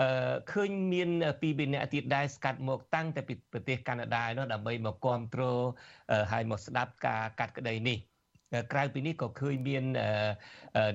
[0.00, 1.08] អឺឃើញមាន
[1.40, 5.64] ពីរបីអ្នកទៀតដែរស្កាត់មកតាំងតែពីប្រទេសកាណាដាឯនោះដើម្បីមកគ្រប់គ្រង
[6.32, 7.98] ហើយមកស្ដាប់ការកាត់ក្តីនេះ
[8.72, 9.84] ក្រៅពីនេះក៏ឃើញមាន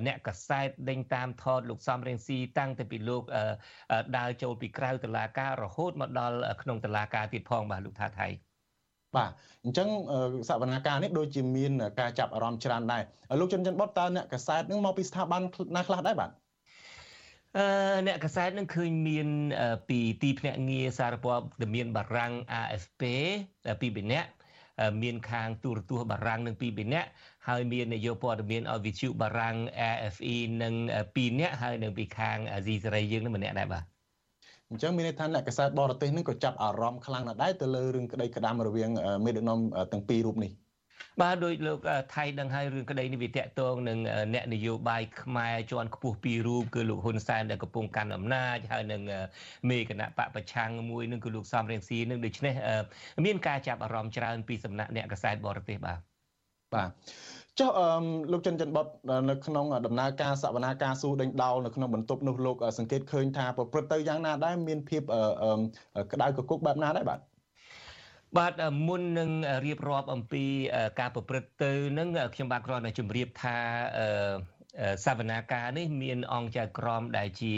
[0.06, 3.24] អ្នកកសែតដេញតាមថតលោកសំរៀងស៊ីតាំងតែពីលោក
[4.18, 8.45] ដើរចូលពីក្រៅតឡាការរហូតមកដល់ក្នុងតឡាការទៀតផងបាទលោកថាថៃ
[9.18, 9.32] បាទ
[9.66, 9.88] អញ្ចឹង
[10.50, 13.04] សវនកម្មនេះដូចជាមានការចាប់អារម្មណ៍ច្រើនដែរ
[13.40, 15.42] លោកចិនចិនបុតតើអ្នកកសែតនឹងមកពីស្ថាប័ន
[15.76, 16.30] ណាខ្លះដែរបាទ
[17.58, 19.28] អឺអ្នកកសែតនឹងឃើញមាន
[19.90, 21.44] ពីទីភ្នាក់ងារសារព័ត៌
[21.76, 23.02] មានបារាំង AFP
[23.82, 24.30] ពីរនាក់
[25.04, 27.10] មានខាងទូរទស្សន៍បារាំងនឹងពីរនាក់
[27.48, 29.56] ហើយមាននាយកព័ត៌មានឲ្យវិទ្យុបារាំង
[29.90, 30.74] AFE នឹង
[31.08, 33.95] 2នាក់ហើយនៅពីខាងអាស៊ីសេរីយើងនឹងម្នាក់ដែរបាទ
[34.72, 38.90] អញ្ចឹងមានន័យថាអ្នកកសែតបរទេសនឹងក៏ចាប់អារម្មណ៍ខ្លាំងណាស់ដែរទៅលើរឿងក្តីក្តាំរវាង
[39.26, 39.60] មេដឹកនាំ
[39.92, 40.52] ទាំងពីររូបនេះ
[41.22, 41.80] បាទដោយលោក
[42.16, 44.00] ថៃដឹងហើយរឿងក្តីនេះវាតកតងនឹង
[44.34, 49.02] អ្នកនយោបាយខ្មែរជាន់ខ្ពស់ពីររូបគឺលោកហ៊ុនសែនដែលកំពុងកាន់អំណាចហើយនឹង
[49.70, 52.54] មេគណៈបកប្រឆាំងមួយនឹងគឺលោកសំរៀងស៊ីនឹងដូច្នេះ
[53.26, 56.00] មានការចាប់អារម្មណ៍ច្រើនពីសំណាក់អ្នកកសែតបរទេសបាទ
[56.76, 56.90] បាទ
[57.60, 57.72] ចុះ
[58.32, 58.86] លោកចិនចិនបុត
[59.30, 65.02] នៅក្នុងដំណើរការសវនាការស៊ូដេញដោលនៅក្នុងបន្ទប់នោះលោកសង្កេតឃើញថាប្រព្រឹត្តទៅយ៉ាងណាដែរមានភាព
[66.12, 67.20] ក្តៅកគុកបែបណាដែរបាទ
[68.38, 68.54] បាទ
[68.88, 69.30] មុននឹង
[69.66, 70.44] រៀបរាប់អំពី
[71.00, 73.58] ការប្រព្រឹត្តទៅនឹងខ្ញុំបាទគ្រាន់តែជម្រាបថា
[75.06, 77.54] សវនាការនេះមានអង្គចៅក្រមដែលជា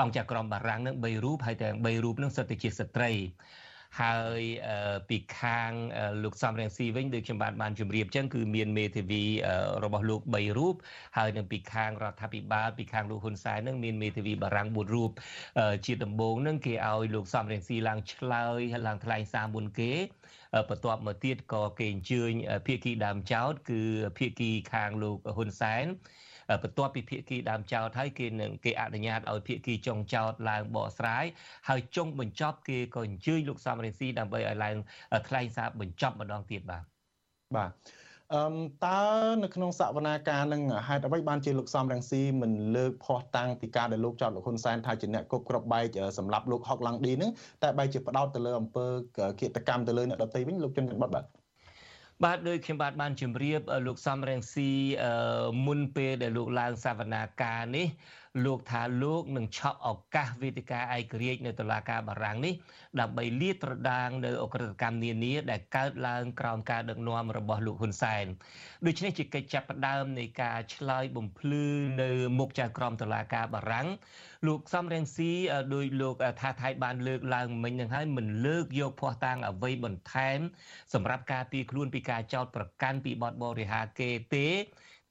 [0.00, 3.10] អង្គចៅក្រមបារាំងនឹង3រូបហើយទាំង3រូបនឹងសុទ្ធតែជាស្ត្រី
[4.00, 4.42] ហើយ
[5.08, 5.70] ពីខាង
[6.22, 9.22] លោកសំរងស៊ីវិញដូចខ្ញុំបានបានជម្រាបចឹងគឺមានមេធាវី
[9.84, 10.74] របស់លោក3រូប
[11.16, 15.10] ហើយនឹងពីខាងរដ្ឋាភិបាលពីខាងលោកហ៊ុនសែននឹងមានមេធាវីបារាំង4រូប
[15.84, 19.92] ជាដំបូងនឹងគេឲ្យលោកសំរងស៊ីឡើងឆ្លើយហើយឡើងថ្លែងសារមុនគេ
[20.68, 22.32] បន្ទាប់មកទៀតក៏គេអញ្ជើញ
[22.66, 23.82] ភាគីដើមចោតគឺ
[24.18, 25.86] ភាគីខាងលោកហ៊ុនសែន
[26.62, 31.24] បន្ទាប់ពីភាគីដើមចោតហើយគេនឹងគេអនុញ្ញាតឲ្យភាគីចុងចោតឡើងបកស្រាយ
[31.68, 34.76] ហើយចុងបញ្ចប់គេក៏អញ្ជើញលោកសំរងស៊ីដើម្បីឲ្យឡើង
[35.28, 36.82] ថ្លែងសារបញ្ចប់ម្ដងទៀតបាទ
[37.56, 37.70] បាទ
[38.34, 38.42] អឺ
[38.84, 39.00] តើ
[39.42, 47.30] នៅក្នុងសវនាការនឹងហេតុអ្វីបានជាលោកសំរងស៊ីមិនលើកភ័ស្តុតាំងពីការដែលលោកចោទលោកហ៊ុនសែនថាជាអ្នកគប់ក្របបែកសម្រាប់លោកហុកឡង់ឌីនឹង
[47.62, 48.86] តែបែរជាផ្ដោតទៅលើអំពើ
[49.40, 51.24] គិតកម្មទៅលើអ្នកដទៃវិញលោកជនបတ်បាទ
[52.24, 54.70] បាទដោយខ្ញុំបាទបានជម្រាបលោកសំរងស៊ី
[55.66, 57.86] មុនពេលដែលលោកឡើងសវនាការនេះ
[58.44, 62.54] លោកថាលោកនឹងឆក់ឱកាសវេទិកាឯករាជ្យនៅតុលាការបារាំងនេះ
[63.00, 68.24] ដើម្បីលាតត្រដាងនៅអក្រិតកម្មនានាដែលកើតឡើងក្រោមការដឹកនាំរបស់លោកហ៊ុនសែន
[68.86, 71.64] ដូច្នេះជាកិច្ចចាប់ផ្ដើមនៃការឆ្លើយបំភ្លឺ
[72.02, 73.88] នៅមុខចៅក្រមតុលាការបារាំង
[74.46, 75.32] លោកសំរងស៊ី
[75.74, 80.38] ដោយលោកថាថៃបានលើកឡើងមិញនឹងហើយមិនលើកយកភ័ស្តុតាងអ្វីបន្ថែម
[80.94, 84.48] សម្រាប់ការពីខ្លួនពីការចោតប្រកាន់ពីបទបរិហាគេទេ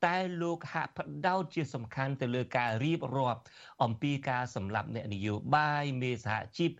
[0.06, 3.42] តែលោកហាក់ផ្ដោតជាសំខាន់ទៅលើការរៀបរាប់
[3.84, 6.72] អំពីការសម្លាប់អ្នកនយោបាយមេសហជីព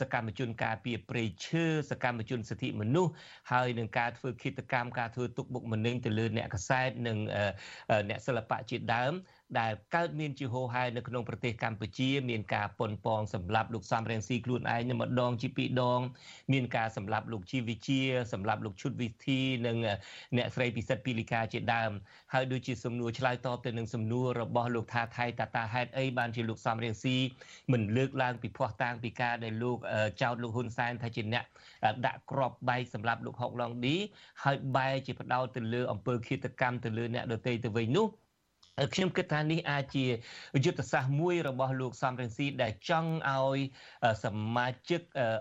[0.00, 3.12] សកម្មជនការពារព្រៃឈើសកម្មជនសិទ្ធិមនុស្ស
[3.52, 7.18] ហើយនឹងការធ្វើឃាតកម្មការធ្វើទុកបុកម្នេញទៅលើអ្នកកសែតនិង
[8.08, 9.12] អ្នកសិល្បៈជាដើម
[9.60, 16.00] ដែលកើតមានជាហូរហែនៅក្នុងប្រទេសកម្ពុជាមានការប៉ុនប៉ងសម្លាប់លោកសំរងស៊ីខ្លួនឯងនៅម្ដងជាពីរដង
[16.52, 18.00] មានការសម្លាប់លោកជីវិជា
[18.32, 19.76] សម្លាប់លោកឈុតវិធីនិង
[20.36, 21.90] អ្នកស្រីពិសិដ្ឋពីលីកាជាដើម
[22.32, 27.16] ហើយដូចជាសំណួរឆ្លើយតបទៅនឹងសំណួររបស់លោកថាថៃតាតាហេតុអីបានជាលោកសំរងស៊ី
[27.72, 29.78] មិនលើកឡើងពីភ័ស្តុតាងពីការដែលលោក
[30.22, 31.44] ចោទលោកហ៊ុនសែនថាជាអ្នក
[32.06, 33.96] ដាក់ក្របបែកសម្រាប់លោកហុកឡុងឌី
[34.44, 38.08] ហើយបែរជាបដោតទៅលើអំពើឃាតកម្មទៅលើអ្នកដទៃទៅវិញនោះ
[38.94, 40.04] ខ្ញុំគិតថានេះអាចជា
[40.64, 43.58] យុទ្ធសាស្ត្រមួយរបស់លោកសំរងស៊ីដែលចង់ឲ្យ
[44.24, 45.00] សមាជិក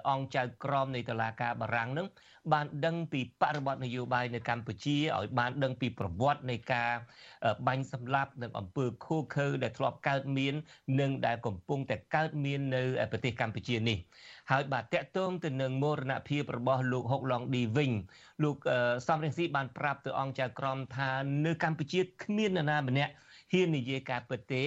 [0.09, 2.07] អង្គចៅក្រមនៃតុលាការបារាំងនឹង
[2.53, 6.91] បានដឹងពីបរិបទនយោបាយនៅកម្ពុជាឲ្យបានដឹងពីប្រវត្តិនៃការ
[7.67, 10.53] បាញ់សម្លាប់និងអំពើឃោឃៅដែលធ្លាប់កើតមាន
[10.99, 13.97] និងដែលកំពុងតែកើតមាននៅប្រទេសកម្ពុជានេះ
[14.53, 17.91] ហើយបាទតកតងទៅនឹងមរណភាពរបស់លោកហុកឡុងឌីវិញ
[18.43, 18.57] លោក
[19.07, 21.09] សំរងស៊ីបានប្រាប់ទៅអង្គចៅក្រមថា
[21.45, 23.11] នៅកម្ពុជាគ្មាននរណាម្នាក់
[23.53, 24.65] ហ៊ាននិយាយការពិតទេ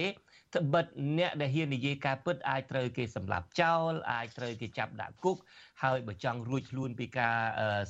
[0.55, 0.85] ត្បិត
[1.17, 5.37] អ្នកដែលហ៊ាននិយាយការពិតអាចត្រូវគេសម្លាប់ចោលអាចត្រូវគេចាប់ដាក់គុក
[5.83, 7.37] ហើយបើចង់រួចខ្លួនពីការ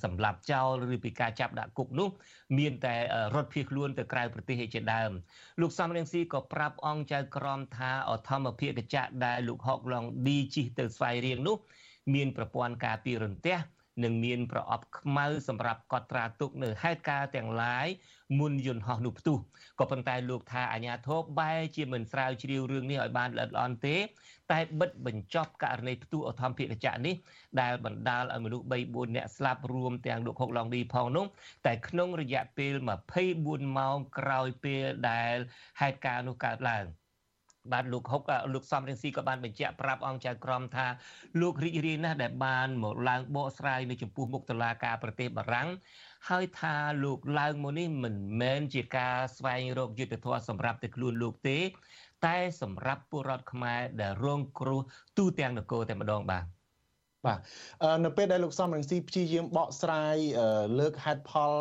[0.04, 2.10] សម្លាប់ចោលឬពីការចាប់ដាក់គុកនោះ
[2.58, 2.96] មានតែ
[3.36, 5.12] រត់ភៀសខ្លួនទៅក្រៅប្រទេសជាដើម
[5.62, 11.58] លោកសំរងស៊ីក៏ប្រាប់អង្គចៅក្រមថាអធម្មភាកចៈដែលលោកហុកឡុងឌីជិះទៅស្វ័យរៀងនោះ
[12.14, 13.58] មានប្រព័ន្ធការពាររន្ទះ
[14.04, 17.88] និងមានប្រអប់ខ្មៅសម្រាប់កត់ត្រាទុកនៅហេតុការណ៍ទាំងឡាយ
[18.40, 19.38] មុនយន្តហោះនោះផ្ទុះ
[19.80, 23.98] ក៏ប៉ុន្តែលោកថាអាញាធរបែរជាមិនស្រាវជ្រាវរឿងនេះឲ្យបានល្អិតល្អន់ទេ
[24.52, 27.16] តែបិទបញ្ចប់ករណីផ្ទុះអធម្មភិកចៈនេះ
[27.62, 31.26] ដែលបណ្ដាលឲ្យមនុស្ស3 4នាក់ស្លាប់រួមទាំងលោកហុកឡុងឌីផងនោះ
[31.66, 32.74] តែក្នុងរយៈពេល
[33.26, 35.36] 24ម៉ោងក្រោយពេលដែល
[35.82, 36.86] ហេតុការណ៍នោះកើតឡើង
[37.74, 38.22] បាទលោកហុក
[38.54, 40.88] លោកសំរងស៊ីក៏បានបញ្ជាក់ប្រាប់អង្គចៅក្រមថា
[41.42, 45.70] លោករីករាយណាស់ដែលបានមកឡើងបកស្រាយនៅចំពោះមុខតុលាការប្រទេសបារាំង
[46.30, 51.60] ហើយថាលោកឡើងមកនេះមិនមែនជាការស្វែងរកយុទ្ធធម៌សម្រាប់តែខ្លួនលោកទេ
[52.26, 54.82] តែសម្រាប់ពលរដ្ឋខ្មែរដែលរងគ្រោះ
[55.18, 56.57] ទូទាំងនគរតែម្ដងបាទ
[57.26, 57.40] បាទ
[58.06, 60.16] នៅពេលដែលលោកសំរងស៊ីព្យាយាមបកស្រាយ
[60.80, 61.54] លើកហេតុផល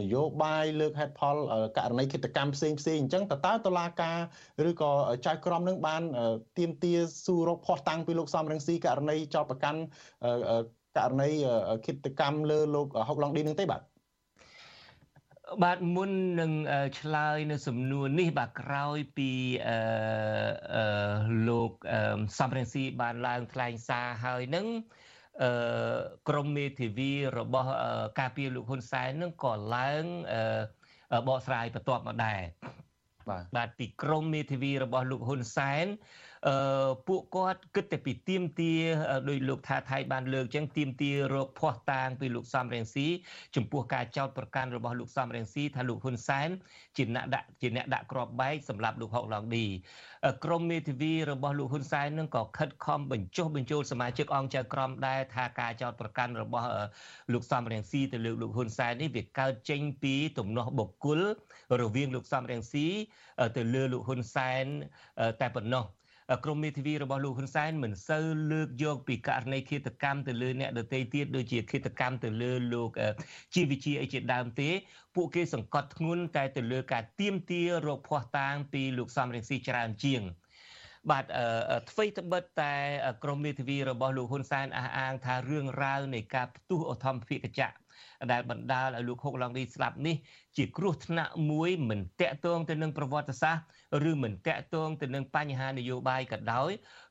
[0.00, 1.36] នយោបាយលើកហេតុផល
[1.76, 4.18] ករណីគិតកម្មផ្សេងផ្សេងអញ្ចឹងតើតើតឡាការ
[4.68, 4.92] ឬក៏
[5.26, 6.02] ចៅក្រមនឹងបាន
[6.58, 6.92] ទៀមទា
[7.24, 9.80] ស៊ូរកភ័ស្តុតាងពីលោកសំរងស៊ីករណីចោតប្រកាន់
[10.96, 11.30] ករណី
[11.86, 13.82] គិតកម្មលើលោកហុកឡុងឌីនឹងទេបាទ
[15.62, 16.10] បាទមុន
[16.40, 16.52] នឹង
[17.00, 19.30] ឆ្លើយនៅសំណួរនេះបាទក្រោយពី
[19.68, 20.84] អឺ
[21.48, 21.70] លោក
[22.38, 24.66] សំរងស៊ីបានឡើងថ្លែងសារហើយនឹង
[25.42, 25.50] អឺ
[26.28, 27.70] ក្រមមេធាវីរបស់
[28.20, 32.40] ការពារលោកហ៊ុនសែននឹងក៏ឡើងអឺបកស្រាយបន្ទាប់មកដែរ
[33.28, 36.29] បាទបាទពីក្រមមេធាវីរបស់លោកហ៊ុនសែនអឺ
[37.06, 38.72] ពួកគាត់គិតតែពីទៀមទា
[39.28, 43.06] ដោយលោកថាថៃបានលើកចឹងទៀមទារកភ័ស្តុតាងពីលោកសំរងស៊ី
[43.56, 46.48] ចំពោះការចោទប្រកាន់របស់លោកសំរងស៊ីថាលោកហ៊ុនសែន
[46.96, 49.66] ជាអ្នកដាក់ជាអ្នកដាក់ក្របបែកសម្រាប់លោកហុកឡុងឌី
[50.44, 56.66] ក្រមមេធាវីរបស់លោកហ៊ុនសែននឹងក៏ខិតខំបញ្ចុះបញ្ចូលសមាជិកអង្គចៅក្រមដែរថាការចោទប្រកាន់របស់
[57.32, 61.20] លោកសំរងស៊ីទៅលើលោកហ៊ុនសែននេះវាកើតចេញពីទំនាស់បុគ្គល
[61.80, 62.86] រវាងលោកសំរងស៊ី
[63.56, 64.64] ទៅលើលោកហ៊ុនសែន
[65.42, 65.84] តែប៉ុណ្ណោះ
[66.44, 72.90] ក្រមមេធាវីរបស់លោកហ៊ុនសែនមិនសូវលើកយកពីករណីឃាតកម្មទៅលើអ្នកដទៃទៀតដូចជាឃាតកម្មទៅលើលោក
[73.54, 74.70] ជីវិជាអីជាដើមទេ
[75.16, 80.22] ពួកគេសង្កត់ធ្ងន់តែទៅលើការទៀមទារោគភ័ស្តុតាងពីលោកសំរងស៊ីច្រើនជាង
[81.10, 81.24] បាទ
[81.90, 82.74] អ្វីត្បិតតែ
[83.24, 87.70] ក្រមមេធាវីរបស់លោកហ៊ុនសែនអះអាងថារឿងរ៉ាវនៃការផ្ទុះអធម្មភិកចៈ
[88.32, 90.16] ដែលបណ្ដាលឲ្យលោកហុកឡុងឌីស្លាប់នេះ
[90.56, 96.70] ជាគ្រោះថ្នាក់មួយមិនតាក់ទងទៅនឹងប្រវត្តិសាស្ត្រឬមិនតាក់ទងទៅនឹងបញ្ហានយោបាយក៏ដោយ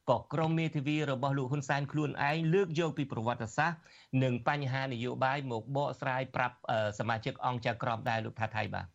[0.10, 3.78] ក៏ក្រមមេធាវីរបស់លោកហ៊ុនសែនខ្លួនឯងលើកយកពីប្រវត្តិសាស្ត្រ
[4.24, 6.56] និងបញ្ហានយោបាយមកបកស្រាយប្រាប់
[7.00, 8.88] សមាជិកអង្គចៅក្រមដែរលោកថាថៃបាទ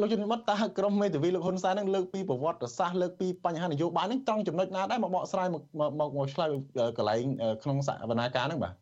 [0.00, 6.50] លោកជំនិតតើក្រមមេធាវីលោកហ៊ុនសែននឹងលើកពីប្រវត្តិសាស្ត្រលើកពីបញ្ហានយោបាយនឹងត្រង់ចំណុចណាដែរមកបកស្រាយមកមកមកឆ្លើយ
[6.96, 7.20] កន្លែង
[7.62, 8.74] ក្នុងសវនាការហ្នឹងបាទ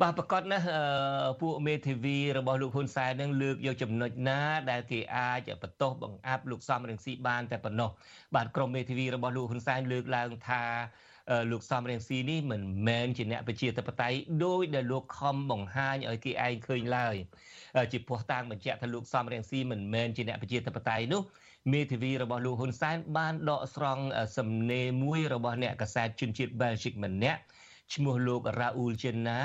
[0.00, 0.66] បាទប្រកាសណាស់
[1.42, 7.90] ពួកមេធាវីរបស់លោកហ៊ុនសែននឹងលើកយកចំណុចណាដែលគេអាចបន្ទោសបង្អាប់លោកសំរងស៊ីបានតែប៉ុណ្ណោះ
[8.34, 10.64] បាទក្រុមមេធាវីរបស់លោកហ៊ុនសែនលើកឡើងថា
[11.50, 17.14] លោកសំរងស៊ីនេះមិនមែនជាអ្នកប្រជាធិបតេយ្យដោយដែលលោកខំបង្ហាញឲ្យគេឯងឃើញឡើយ
[17.92, 21.22] ជាពោះតាំងបញ្ជាក់ថាលោកសំរងស៊ីមិនមែនជាអ្នកប្រជាធិបតេយ្យនោះ
[21.72, 24.04] មេធាវីរបស់លោកហ៊ុនសែនបានដកស្រង់
[24.36, 27.40] សំណេរមួយរបស់អ្នកកសែតជនជាតិបែលហ្សិកម្នាក់
[27.94, 29.40] ឈ្មោះលោករ៉ាអ៊ូលជិនណា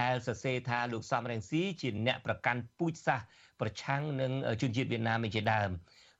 [0.00, 3.26] ដែលសរសេរថាលោកសំរងស៊ីជាអ្នកប្រកាន់ពូជសាសន៍
[3.60, 5.70] ប្រឆាំងនឹងជនជាតិវៀតណាមជាដើម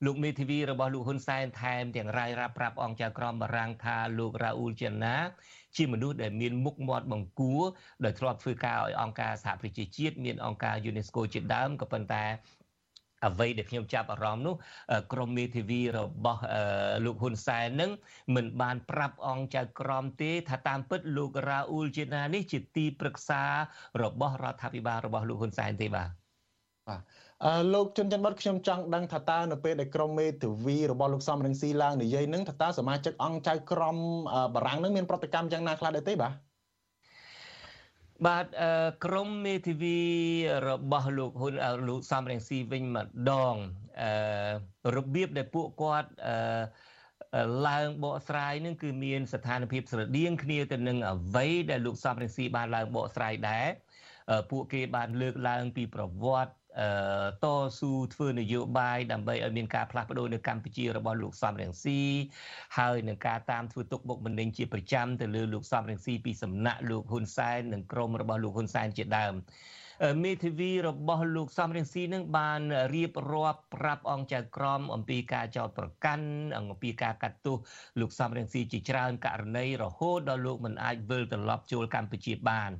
[0.07, 5.17] លោកមេធាវីរបស់លោកហ៊ុនសែនថែមទាំងរាយរាប់ប្រាប់អង្គចៅក្រមបារាំងថាលោករ៉ាអ៊ូលជិនណា
[5.77, 7.63] ជាមនុស្សដែលមានមុខមាត់បង្គួរ
[8.05, 12.25] ដោយធ្លាប់ធ្វើការឲ្យអង្គការសហប្រជាជាតិមានអង្គការ UNESCO ជាដើមក៏ប៉ុន្តែ
[13.27, 14.55] អ្វីដែលខ្ញុំចាប់អារម្មណ៍នោះ
[15.13, 16.43] ក្រមមេធាវីរបស់
[17.05, 17.91] លោកហ៊ុនសែននឹង
[18.35, 23.43] មិនបានប្រាប់អង្គចៅក្រមទេ ថាតាមពិតលោករ៉ាអ៊ូលជាណានេះជាទីប្រឹក្សា
[24.03, 26.09] របស់រដ្ឋាភិបាលរបស់លោកហ៊ុនសែនទេបាទ
[26.89, 27.01] បាទ
[27.45, 33.97] អឺលោកជុនច័ន្ទបុតខ្ញុំចង់ដឹងថាតើនៅពេលដែលក្រុមមេធាវីរបស់លោកសំរងស៊ីឡើងនិយាយនឹងថាតើសមាជិកអង្គចៅក្រម
[34.55, 36.33] បារាំងនឹងមានប្រតិកម្មយ៉ាងណាខ្លះដែរទេបាទ
[38.27, 38.47] បាទ
[39.05, 39.99] ក្រមមេធាវី
[40.69, 41.55] របស់លោកហ៊ុន
[41.89, 43.55] លោកសំរងស៊ីវិញម្ដង
[44.03, 53.69] អឺរបៀបដែលពួកគាត់អឺឡើងបកស្រាយនឹងគឺមានស្ថានភាពស្រដៀងគ្នាទៅនឹងអ្វីដែលលោកសំរងស៊ីបានឡើងបកស្រាយដែរ
[54.51, 56.53] ពួកគេបានលើកឡើងពីប្រវត្តិ
[57.45, 57.47] ត
[57.79, 62.01] ស៊ូធ្វើនយោបាយដើម្បីឲ្យមានការផ្លាស់ប្ដូរនៅកម្ពុជារបស់លោកសំរងស៊ី
[62.79, 69.35] ហើយនឹងការតាមធ្វើទុកបុកម្នេញជាប្រចាំទៅលើលោកសំរងស៊ីពីសំណាក់លោកហ៊ុនសែននិងក្រុមរបស់លោកហ៊ុនសែនជាដើម
[70.25, 72.61] មេធាវីរបស់លោកសំរងស៊ីនឹងបាន
[72.95, 76.27] រៀបរាប់ប្រាប់អង្គចៅក្រមអំពីការចោទប្រកាន់
[76.59, 77.57] អំពីការកាត់ទោស
[78.01, 82.71] លោកសំរងស៊ីជាច្រើនករណីរហូតដល់លោកមិនអាចវិលត្រឡប់ចូលកម្ពុជាបាន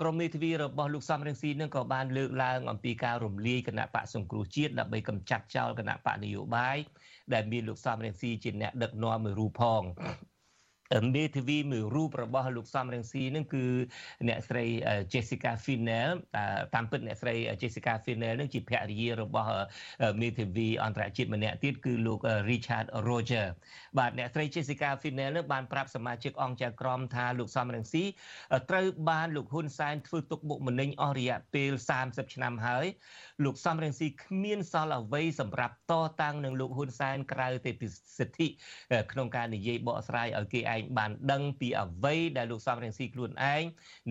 [0.00, 6.76] ក្រមមេធាវីរបស់លោកសំរងស៊ីនឹងក៏បានលើកឡើងអំពីការរំលាយគណៈបកសង្គ្រោះជាតិដើម្បីកម្ចាត់ចោលគណៈបកនយោបាយ
[7.34, 9.82] ដែលមានលោកសំរងស៊ីជាអ្នកដឹកនាំមួយរូបផង
[11.14, 13.64] មេធាវីមួយរូបរបស់លោកសំរងស៊ីនឹងគឺ
[14.28, 14.64] អ្នកស្រី
[15.12, 16.10] Jessica Finel
[16.74, 19.52] តាមពិតអ្នកស្រី Jessica Finel នឹងជាភរិយារបស់
[20.20, 23.46] មេធាវីអន្តរជាតិម្នាក់ទៀតគឺលោក Richard Roger
[23.98, 28.04] បាទអ្នកស្រី Jessica Finel នឹងបានប្រាប់សមាជិកអង្គចៅក្រមថាលោកសំរងស៊ី
[28.70, 31.72] ត្រូវបានលោកហ៊ុនសែនធ្វើទុកបុកម្នេញអស់រយៈពេល
[32.04, 32.86] 30ឆ្នាំហើយ
[33.44, 37.86] លោកសំរងស៊ីគ្មានសល់អ្វីសម្រាប់តតាំងនឹងលោកហ៊ុនសែនក្រៅតែពី
[38.18, 38.48] សិទ្ធិ
[39.12, 43.62] ក្នុងការនិយាយបកស្រាយឲ្យគេឯងបានដឹងពីអ្វីដែលលោកសំរងស៊ីខ្លួនឯង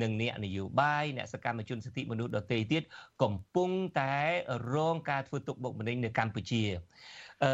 [0.01, 2.83] និងអ្នកនយោបាយអ្នកសកម្មជនសិទ្ធិមនុស្សដទៃទៀត
[3.23, 3.69] កំពុង
[4.01, 4.15] តែ
[4.73, 6.63] រងការធ្វើទុកបុកម្នេញនៅកម្ពុជា
[7.43, 7.51] អឺ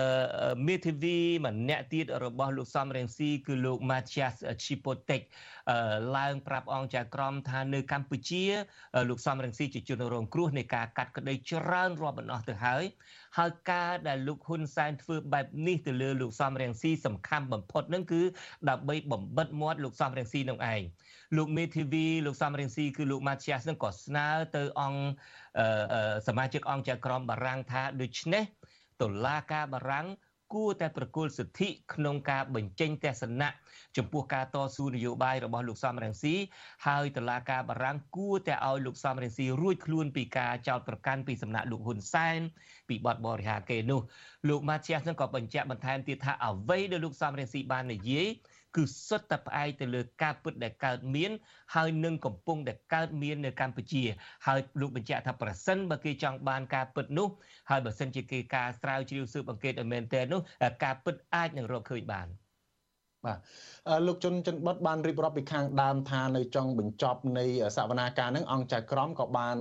[0.68, 5.22] មេធាវីម្នាក់ទៀតរបស់លោកសំរងស៊ីគឺលោក Matias Chipotek
[6.18, 8.44] ឡើងប្រាប់អង្គការក្រមថានៅកម្ពុជា
[9.10, 12.84] លោកសំរងស៊ីជាជនរងគ្រោះនៃការកាត់ក្តីច្រើនរាប់មិនអស់ទៅហើយ
[13.38, 18.22] ហើយការដែលលោកហ៊ុនសែនធ្វើបែបនេះទៅលើលោកសំរងស៊ីសំខាន់បំផុតនឹងគឺ
[18.70, 20.82] ដើម្បីបំបិតមាត់លោកសំរងស៊ីនឹងឯង
[21.38, 25.02] លោកមេធាវីលោកសំរងស៊ីគឺលោកម៉ាឈៀសនឹងក៏ស្នើទៅអង្គ
[26.28, 28.44] សមាជិកអង្គចៅក្រមបារាំងថាដូច្នេះ
[29.02, 30.08] តុលាការបារាំង
[30.54, 33.50] គួរតែប្រគល់សិទ្ធិក្នុងការបញ្ចេញទស្សនៈ
[33.98, 36.36] ចំពោះការតស៊ូនយោបាយរបស់លោកសំរងស៊ី
[36.88, 42.40] ហើយតុលាការបារាំងគួរតែឲ្យលោកសំរងស៊ីរួចខ្លួនពីការចោទប្រកាន់ពីសំណាក់លោកហ៊ុនសែន
[42.90, 44.02] ពីបទបរិហាគេនោះ
[44.50, 48.28] លោកម៉ាឈៀសនឹងក៏បញ្ជាក់បន្ថែមទៀតថាអ្វីដែលលោកសំរងស៊ីបាននិយាយ
[48.76, 51.32] គឺសុទ្ធតែផ្អែកទៅលើការពិតដែលកើតមាន
[51.76, 54.04] ហើយនឹងកំពុងតែកើតមាននៅកម្ពុជា
[54.48, 57.30] ហើយលោកបញ្ជាក់ថាប្រសិនបើគេចង់បានការពិតនោះ
[57.70, 60.42] ហើយបើសិនជាគេការស្រាវជ្រាវស៊ើបអង្កេតឲ្យមែនទែននោះ
[60.84, 62.30] ការពិតអាចនឹងរកឃើញបាន
[63.26, 63.40] បាទ
[64.08, 67.46] លោកជុនចិនបុតបានរៀបរាប់ពីខាងដើមថានៅចុងបញ្ចប់នៃ
[67.78, 69.58] សវនាការនឹងអង្គចៅក្រមក៏បាន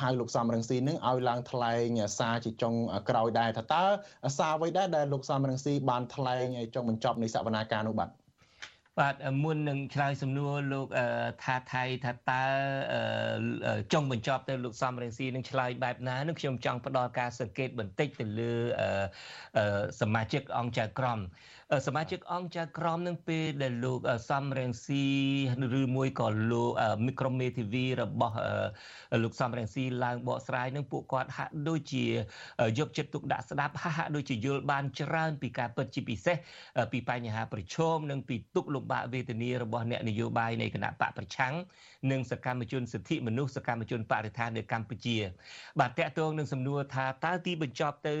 [0.00, 2.74] ហៅលោកសំរងស៊ីនឹងឲ្យឡើងថ្លែងសារជាចុង
[3.08, 3.84] ក្រោយដែរថាតើ
[4.38, 8.10] សារអ្វីដែរដែលលោកសំរងស៊ីបានថ្លែងចុងបញ្ចប់នៃសវនាការនោះបាទ
[9.00, 10.88] បាទមុននឹងឆ្លើយសំណួរលោក
[11.44, 12.44] ថាថៃថាតើ
[13.92, 18.52] ចុងបញ្ចប់ទៅលោកសំរងស៊ីនឹងឆ្លើយបែបណានឹងខ្ញុំចង់ផ្ដល់ការសង្កេតបន្តិចទៅលើ
[20.00, 21.20] សមាជិកអង្គចៅក្រម
[21.86, 24.00] សមាជិកអង្គចៅក្រមនឹងពេលដែលលោក
[24.30, 25.04] សំរងស៊ី
[25.80, 26.70] ឬមួយក៏លោក
[27.06, 28.36] មីក្រូមេធីវីរបស់
[29.22, 32.04] លោកសំរងស៊ីឡើងបកស្រាយនឹងពួកគាត់ហាក់ដូចជា
[32.78, 36.36] យកចិត្តទុកដាក់ស្ដាប់ហាក់ដូចជាយល់បានច្រើនពីការពិតជាពិសេស
[36.92, 41.54] ពីបញ្ហាប្រឈមនិងពីទុកលំបាកវេទនារបស់អ្នកនយោបាយនៃគណៈបកប្រឆាំង
[42.10, 45.16] និងសកម្មជនសិទ្ធិមនុស្សសកម្មជនបរិស្ថាននៅកម្ពុជា
[45.80, 48.14] បាទតកតងនឹងសំណួរថាតើទីបញ្ចប់ទៅ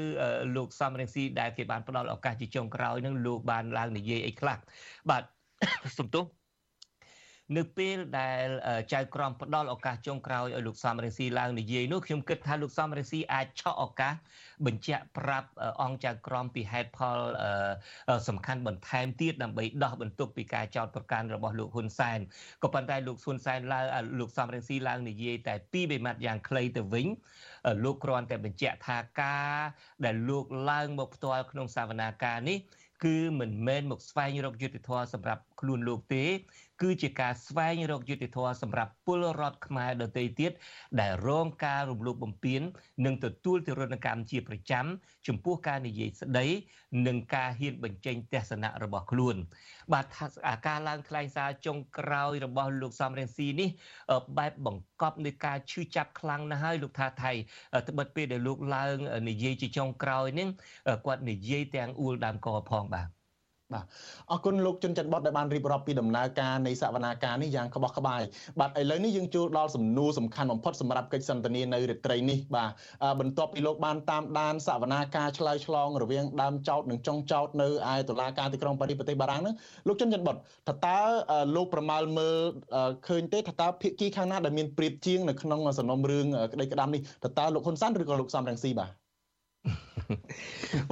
[0.56, 4.58] លោកសំរងស៊ីដែលគេបានផ្ដល់ឱកាសជាចុងក្រោយនឹងលោកបានឡើងនិយាយអីខ្លះ
[5.10, 5.22] បាទ
[5.98, 6.26] សំទោស
[7.56, 8.46] នៅពេលដែល
[8.92, 14.14] ចៅក្រមផ្ដល់ឱកាសចុងក្រោយឲ្យលោកសំរងស៊ីឡើងនិយាយនោះខ្ញុំគិតថាលោកសំរងស៊ីអាចឆក់ឱកាស
[14.66, 15.48] បញ្ជាក់ប្រាប់
[15.82, 17.18] អង្គចៅក្រមពីហេតុផល
[18.28, 22.18] សំខាន់បន្ថែមទៀតដើម្បីដោះបន្ទុកពីការចោទប្រកាន់របស់លោកហ៊ុនសែន
[22.62, 23.84] ក៏ប៉ុន្តែលោកហ៊ុនសែនឡើង
[24.18, 27.06] លោកសំរងស៊ីឡើងនិយាយតែពីរបីម៉ាត់យ៉ាងខ្លីទៅវិញ
[27.84, 29.56] លោកគ្រាន់តែបញ្ជាក់ថាការ
[30.04, 32.58] ដែលលោកឡើងមកផ្ទាល់ក្នុងសវនាការនេះ
[33.04, 36.24] គឺមិនមែនមកស្វែងរកយុត្តិធម៌សម្រាប់ខ្លួនលោកទេ
[36.82, 40.52] គឺជាការស្វែងរកយុត្តិធម៌សម្រាប់ពលរដ្ឋខ្មែរដទៃទៀត
[41.00, 42.62] ដែលរងការរំលោភបំពាន
[43.06, 44.84] និងទទួលទរណកម្មជាប្រចាំ
[45.26, 46.46] ចំពោះការនិយាយស្ដី
[47.06, 49.36] និងការហ៊ានបញ្ចេញទស្សនៈរបស់ខ្លួន
[49.92, 50.06] បាទ
[50.66, 53.68] ការឡើងថ្លែងសារចុងក្រោយរបស់លោកសំរងស៊ីនេះ
[54.38, 57.32] បែបបង្កប់នៃការឈឺចាប់ខ្លាំងណាស់ហើយលោកថាថៃ
[57.88, 58.96] ត្បិតពេលដែលលោកឡើង
[59.28, 60.48] និយាយជាចុងក្រោយនេះ
[61.06, 63.15] គាត់និយាយទាំងអួលដើមកផងបាទ
[63.74, 63.84] បាទ
[64.30, 68.22] អរគុណលោកជុនច័ន្ទបតដែលបានរៀបរាប់ពីដំណើរការនៃសវនាការនេះយ៉ាងក្បោះក្បាយ
[68.60, 72.70] បាទឥឡូវនេះយើងចូលដល់សំណួរសំខាន់បំផុតសម្រាប់កិច្ចសន្ទនានៅរាត្រីនេះបាទ
[73.20, 79.54] បន្ទាប់ពីលោកបានតាមដានសវនាការឆ្លើយឆ្លងរវាងដើមចោតនិងចុងចោតនៅឯតុលាការទីក្រុងប៉ារីសប្រទេសបារាំងនោះ
[79.88, 80.36] លោកជុនច័ន្ទបត
[80.68, 80.98] ថាតើ
[81.56, 82.36] លោកប្រមាលមើល
[83.08, 89.05] ឃើញទេថាតើភាគីខាងណាដែលមានព្រៀបជាងនៅក្នុងសំណុំរឿងក្តីក្តាំនេះថាតើលោកហ៊ុនសែនឬក៏លោកសំរងស៊ីបាទ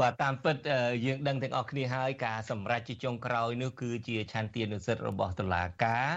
[0.01, 0.57] បាទតាមពិត
[1.07, 6.09] យើងដឹងទាំងអស់គ្នាហើយការសម្រេចជាចុងក្រោយនោះគឺជាឆន្ទានុសិទ្ធិរបស់តុលាការ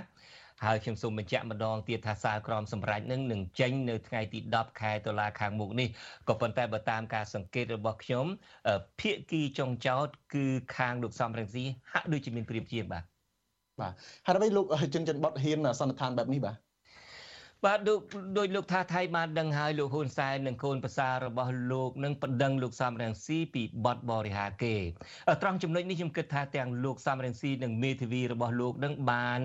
[0.66, 5.88] ហើយខ្ញុំសូមបញ្ជាក់ម្ដងទៀតថាសារក្រមសម្រេចនឹងនឹងចេញនៅថ្ងៃទី10ខែតុលាខាងមុខនេះ
[6.28, 8.26] ក៏ប៉ុន្តែបើតាមការសង្កេតរបស់ខ្ញុំ
[9.00, 10.46] ភាគីចុងចោតគឺ
[10.78, 13.04] ខាងលោកសំរងស៊ីហាក់ដូចជាមានព្រៀបជាងបាទ
[13.82, 13.94] បាទ
[14.26, 16.67] ហើយអ្វីលោកជនជនបត់ហ៊ានសន្និដ្ឋានបែបនេះបាទ
[17.66, 18.00] បាទដូច
[18.38, 24.76] ដោយលោកថាថៃបានដឹងហើយលោកហ៊ុនសែននិងកូនប្រសាររបស់លោកនឹងបណ្ដឹងលោកសំរងស៊ីពីបទបរិហាគេ
[25.42, 29.40] ត្រង់ចំណុចនេះខ្ញុំគិតថាទាំងលោកសំរងស៊ីនិងមេធាវីរបស់លោកនឹងបាន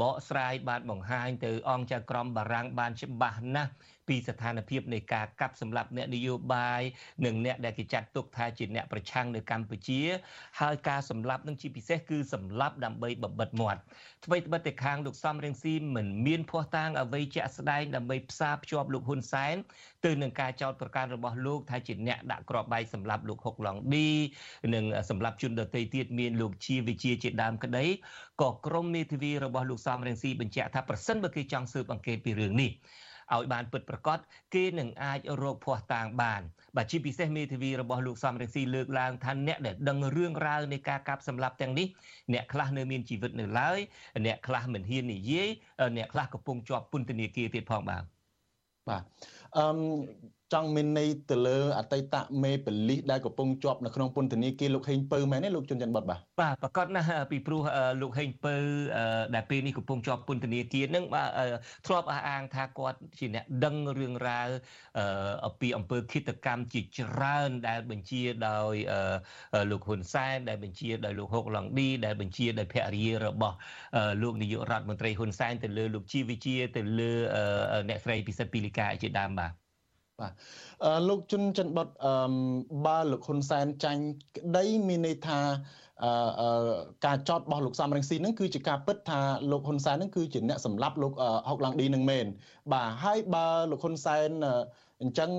[0.00, 3.70] បកស្រាយបានបង្ហាញទៅអង្គចៅក្រមបារាំងបានច្បាស់ណាស់
[4.08, 6.82] ពីស្ថានភាពនៃការកាប់សម្លាប់អ្នកនយោបាយ
[7.24, 10.00] និងអ្នកដែលគេចាត់ទុកថាជាអ្នកប្រឆាំងនៅកម្ពុជា
[10.60, 13.80] ហើយការសម្លាប់នឹងជាពិសេសគឺសម្លាប់ដើម្បីបបិទមាត់
[14.24, 19.54] អ្វីត្បិតតែខាងលោកសំរងស៊ីមិនមានភ័ស្តុតាងអ្វីជាក់ស្ដែងដើម្បីផ្សារភ្ជាប់លោកហ៊ុនសែន
[20.04, 24.08] ទៅនឹងការចោទប្រកាន់របស់លោកថាជាអ្នកដាក់គ្រាប់បែកសម្លាប់លោកហុកឡុងឌី
[24.74, 27.84] និងសម្លាប់ជនដទៃទៀតមានលោកជាវិជាជាដើមក្តី
[28.42, 32.72] ក៏ក្រមមេធាវីរបស់លោកសំរងស៊ីបញ្ជាក់ថាប្រសិនបើគេចង់ស៊ើបអង្កេតពីរឿងនេះ
[33.32, 34.18] ឲ្យបានពិតប្រាកដ
[34.54, 36.42] គេនឹងអាចរកភ័ស្តុតាងបាន
[36.76, 41.86] បាទជាពិសេសមេធាវីរបស់លោកសំរងស៊ីលើកឡើងថាអ្នកដែលដឹងរឿងរ៉ាវនៃការកាប់សម្លាប់ទាំងនេះ
[42.32, 43.78] អ្នកខ្លះនៅមានជីវិតនៅឡើយ
[44.26, 45.48] អ្នកខ្លះមិនហ៊ាននិយាយ
[45.96, 48.04] អ្នកខ្លះកំពុងជាប់ពន្ធនាគារទៀតផងបាទ
[48.88, 49.02] បាទ
[49.56, 49.66] អឺ
[50.54, 57.62] ចង់មានន័យទៅលើអតីតមេបលិសដែលកំពុងជាប់នៅក្នុងពន្ធនាគារលោកហេងពៅមែនទេលោកជុនច័ន្ទបុតបាទបាទប្រកាសណាស់ពីព្រោះ
[58.02, 58.54] លោកហេងពៅ
[59.34, 61.28] ដែលពេលនេះកំពុងជាប់ពន្ធនាគារនឹងបាទ
[61.86, 64.48] ធ្លាប់អះអាងថាគាត់ជាអ្នកដឹងរឿងរ៉ាវ
[65.46, 68.74] អំពីអំពើឃាតកម្មជាច្រើនដែលបញ្ជាដោយ
[69.70, 73.56] លោកហ៊ុនសែនដែលបញ្ជាដោយលោកហុកឡុងឌីដែលបញ្ជាដោយភរិយារបស់
[74.22, 77.12] លោកនាយករដ្ឋមន្ត្រីហ៊ុនសែនទៅលើលោកជីវិជាទៅលើ
[77.88, 79.63] អ្នកស្រីពិសិដ្ឋពីលីកាជាដើមបាទ
[80.24, 80.32] បាទ
[80.84, 82.34] អឺលោកជុនច័ន្ទបុតអឺ
[82.86, 84.02] បើលោកហ៊ុនសែនចាញ់
[84.36, 85.40] ក្តីមានន័យថា
[86.04, 86.48] អឺ
[87.06, 89.20] ការចោតរបស់លោកសំរងស៊ីនឹងគឺជាការពិតថា
[89.50, 91.12] លោកហ៊ុនសែននឹងគឺជាអ្នកសម្លាប់លោក
[91.48, 92.26] ហុកឡង់ឌីនឹងមែន
[92.72, 94.30] បាទហើយបើលោកហ៊ុនសែន
[95.02, 95.30] អញ្ចឹង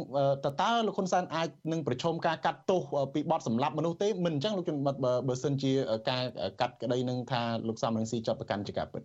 [0.45, 2.81] តើតើលោកហ៊ុនសែនអាចនឹងប្រឈមការកាត់ទោស
[3.13, 5.71] ពីបទសម្លាប់មនុស្សទេមិនអញ្ចឹងលោកជនបတ်បើសិនជា
[6.09, 6.23] ការ
[6.61, 9.03] កាត់ក្តីនឹងថាលោកសំរងស៊ីជាប់ប្រកាន់ជាការពិត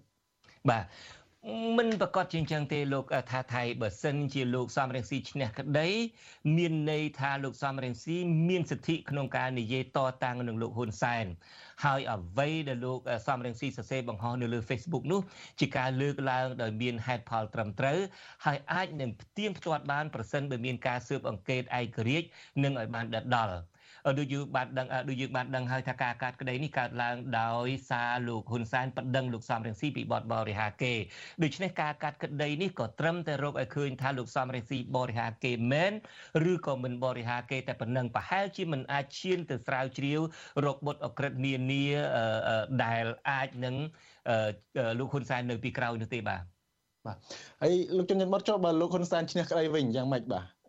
[0.70, 0.84] បាទ
[1.78, 5.88] មិនប្រកាសជាអញ្ចឹងទេលោកថាថៃបើសិនជាលោកសំរងស៊ីឈ្នះក្តី
[6.56, 8.16] មានន័យថាលោកសំរងស៊ី
[8.48, 11.26] មានសិទ្ធិក្នុងការនិយាយតតាំងនឹងលោកហ៊ុនសែន
[11.84, 15.20] ហើយអ្វីដែលលោកសំរងស៊ីសរសេរបង្ហោះនៅលើ Facebook នោះ
[15.60, 17.98] ជាការលើកឡើងដោយមានហេតុផលត្រឹមត្រូវ
[18.44, 22.26] ហើយអាចនឹងផ្ទៀងផ្ទាត់បានប្រសិនបើមានការស៊ើបអង្កេតឯករាជ្យ
[22.62, 23.54] និងឲ្យបានដិតដល់
[24.18, 30.94] ដូចយើងបានដឹងដូចយើងបានដឹងហើយថាការកាត់ក្តីនេះកើតឡើងដោយសារលោកហ៊ុនសែនបដិងលោកសំរងស៊ីពីបទបរិហាគេ
[31.42, 35.92] ដូច្នេះការកាត់ក្តីនេះក៏ត្រឹមតែរកឲ្យឃើញថាលោកសំរងស៊ីបរិហាគេមែន
[36.50, 40.20] ឬក៏មិនបរិហាគេតែប៉ុណ្ណឹងប្រហែលជាមិនអាចឈានទៅស្រាវជ្រាវ
[40.66, 41.86] រកបុតអក្រិតនានា
[42.84, 43.74] ដែលអាចនឹង
[44.98, 46.42] លោកហ៊ុនសែននៅពីក្រោយនោះទេបាទ
[47.06, 47.16] បាទ
[47.62, 50.59] ហើយលោកជំនាញបត់ចុះបើលោកហ៊ុនសែនឈ្នះក្តីវិញយ៉ាងម៉េចបាទ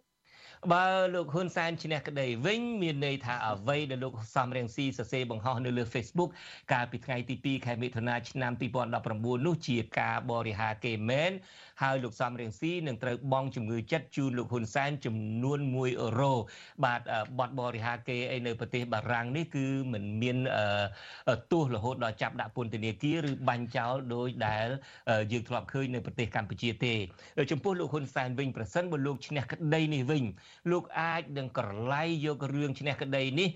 [0.69, 6.29] បើលោកហ៊ុនសែនឈ្នះក្តីវិញមានន័យថាអ្វីដែលលោកសំរៀងស៊ីសរសេរបង្ហោះនៅលើ Facebook
[6.73, 8.51] កាលពីថ្ងៃទី2ខែមិថុនាឆ្នាំ
[8.99, 11.31] 2019នោះជាការបរិហាគេមែន
[11.81, 16.33] ហើយលោកសំរៀងស៊ីនឹងត្រូវបង់ជំងឺចិត្តជូនលោកហ៊ុនសែនចំនួន1អឺរ៉ូ
[16.85, 17.01] បាទ
[17.39, 20.37] បទបរិហាគេអីនៅប្រទេសបារាំងនេះគឺមិនមាន
[21.51, 24.67] ទោសរហូតដល់ចាប់ដាក់ពន្ធនាគារឬបាញ់ចោលដោយដែល
[25.31, 26.93] យើងធ្លាប់ឃើញនៅប្រទេសកម្ពុជាទេ
[27.51, 30.23] ចំពោះលោកហ៊ុនសែនវិញប្រសិនបើលោកឈ្នះក្តីនេះវិញ
[30.71, 33.49] លោកអាចនឹងក្រឡៃយករឿងឈ្នះក្តីនេះ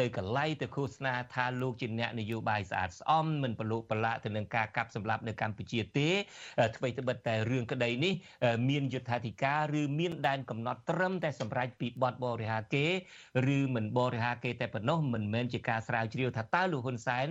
[0.00, 6.08] ទៅកឡៃទៅឃោសនាថាលោកជាអ្នកនយោបាយស្អាតស្អំមិនប្រឡូកប្រឡាក់ទៅនឹងការកាប់សម្លាប់នៅកម្ពុជាទេ
[6.76, 8.12] អ្វីត្បិតតែរឿងក្តីនេះ
[8.68, 12.86] មានយុត្ថាធិការឬមានដែនកំណត់ត្រឹមតែសម្រាប់ពីបទបរិហាគេ
[13.56, 17.28] ឬមិនបរិហាគេតែប៉ុណ្ណោះមិនមែនជាការស្រាវជ្រាវថាតើលោកហ៊ុនសែន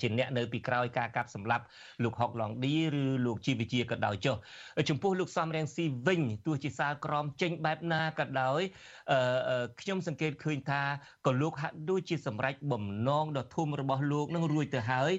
[0.00, 1.64] ជាអ្នកនៅពីក្រោយការកាប់សម្លាប់
[2.04, 4.36] លោកហុកឡុងឌីឬលោកជីវជាក៏ដោយចុះ
[4.88, 8.60] ចំពោះលោកសំរៀងស៊ីវិញទោះជាសាលក្រមចេញបែបណាក៏ដោយ
[9.80, 10.82] ខ្ញុំសង្កេតឃើញថា
[11.26, 15.12] ក៏លោកហាក់ដូចជាសម្រេចបំណងដ៏ធំរបស់លោកនឹងរួចទៅហើយ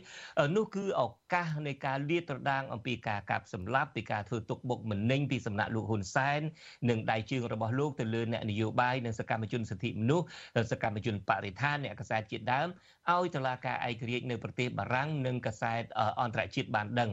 [0.55, 1.03] នោះគឺឱ
[1.33, 6.41] កាសនៃការលាតត្រដាងអំពីការកាប់សម្លាប់ពីការធ្វើទុកបុកម្នេញពីសំណាក់លោកហ៊ុនសែន
[6.89, 10.25] និងដៃជើងរបស់លោកទៅលើអ្នកនយោបាយនិងសកម្មជនសិទ្ធិមនុស្ស
[10.71, 12.67] សកម្មជនបរិស្ថានអ្នកកសែតជាដើម
[13.11, 15.83] ឲ្យតុលាការឯករាជ្យនៅប្រទេសបារាំងនិងកសែត
[16.21, 17.11] អន្តរជាតិបានដឹង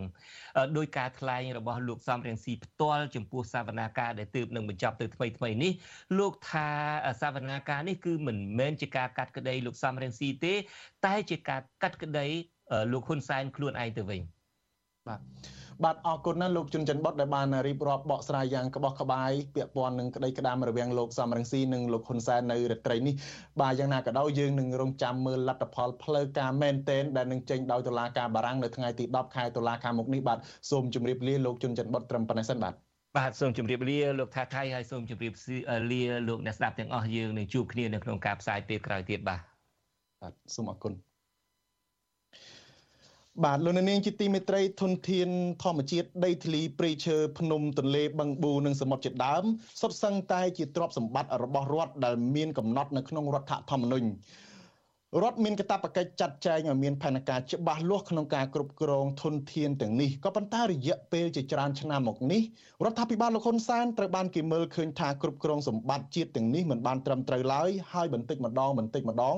[0.76, 5.72] ដោយការថ្លែងរបស់លោកសំរៀងស៊ីផ្ទាល់ចំពោះសវនាការដែលទើបនឹងបញ្ចប់ទៅថ្មីថ្មីនេះ
[6.18, 6.68] លោកថា
[7.22, 10.54] សវនាការនេះគឺមិនមែនជាការកាត់ក្តីលោកសំរៀងស៊ីទេ
[11.06, 12.26] តែជាការកាត់ក្តី
[12.92, 14.20] លោកហ៊ុនសែនខ្លួនឯងទៅវិញ
[15.08, 15.20] បាទ
[15.84, 23.14] បាទអរគុណណាស់លោកជុនច័ន្ទបុតដែលបានរៀបរាប់បកស្រាយយ៉ាងក្បោះក្បាយពាក់ព័ន្ធនឹងក្តីក្តាមរវាងលោកសំរងស៊ីនិងលោកហ៊ុនសែននៅរាត្រីនេះ
[23.60, 30.38] បាទយ៉ាងណាក៏ដោយយើងនឹងរងចាំមើលលទ្ធផលផ្លូវការមែនទែនដែលនឹងចេញដោយតុលាការបារាំងនៅថ្ងៃទី10ខែតុលាខាងមុខនេះបាទ
[30.70, 32.74] សូមជម្រាបលាលោកជុនច័ន្ទបុតត្រឹមប៉ុណ្ណេះសិនបាទ
[33.18, 35.32] បាទសូមជម្រាបលាលោកថាថៃហើយសូមជម្រាប
[35.92, 39.40] លាលោកអ្នកស្ដាប់ទាំងអស់យើងនឹងជួបគ្នានៅក្នុងការផ្សាយពេលក្រោយទៀតបាទ
[40.22, 41.09] បាទសូមអរគុណ
[43.44, 45.28] បាទលោកនាងជាទីមេត្រីធនធាន
[45.62, 49.44] ធម្មជាតិដីធ្លីព្រៃឈើភ្នំទន្លេបឹងប៊ូនិងសមុទ្រជាដើម
[49.80, 54.08] សុទ្ធសឹងតែជាទ្រព្យសម្បត្តិរបស់រដ្ឋដែលមានកំណត់នៅក្នុងរដ្ឋធម្មនុញ្ញ
[55.22, 62.42] រដ្ឋមានកាតព្វកិច្ចចាត់ចែងឲ្យមានផែនការច្បាស់លាស់ក្នុងការគ្រប់គ្រងធនធានទាំងនេះក៏ប៉ុន្តែរយៈពេលជាច្រើនឆ្នាំមកនេះ
[62.84, 69.36] រដ្ឋាភិបាលលោកហ៊ុនសែនត្រូវបានគេមើលឃើញថាគ្រប់គ្រងសម្បត្តិជាតិទាំងនេះមិនបានត្រឹមត្រូវឡើយហើយបន្តិចម្ដងបន្តិចម្ដង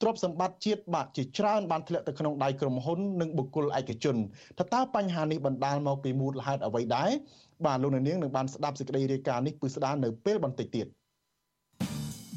[0.00, 4.16] ទ្រព្យសម្បត្តិជាតិបាទជាច្រើនបានធ្លាក់ទៅក្នុងដៃក្រុមហ៊ុននិងបុគ្គលឯកជន
[4.58, 7.10] ថាតើបញ្ហានេះបណ្ដាលមកពីមូលហេតុអ្វីដែរ
[7.66, 10.86] បាទលោកនាងនឹងបានស្ដាប់សេចក្តីរាយការណ៍នេះពិស្ដារនៅពេលបន្តិចទៀត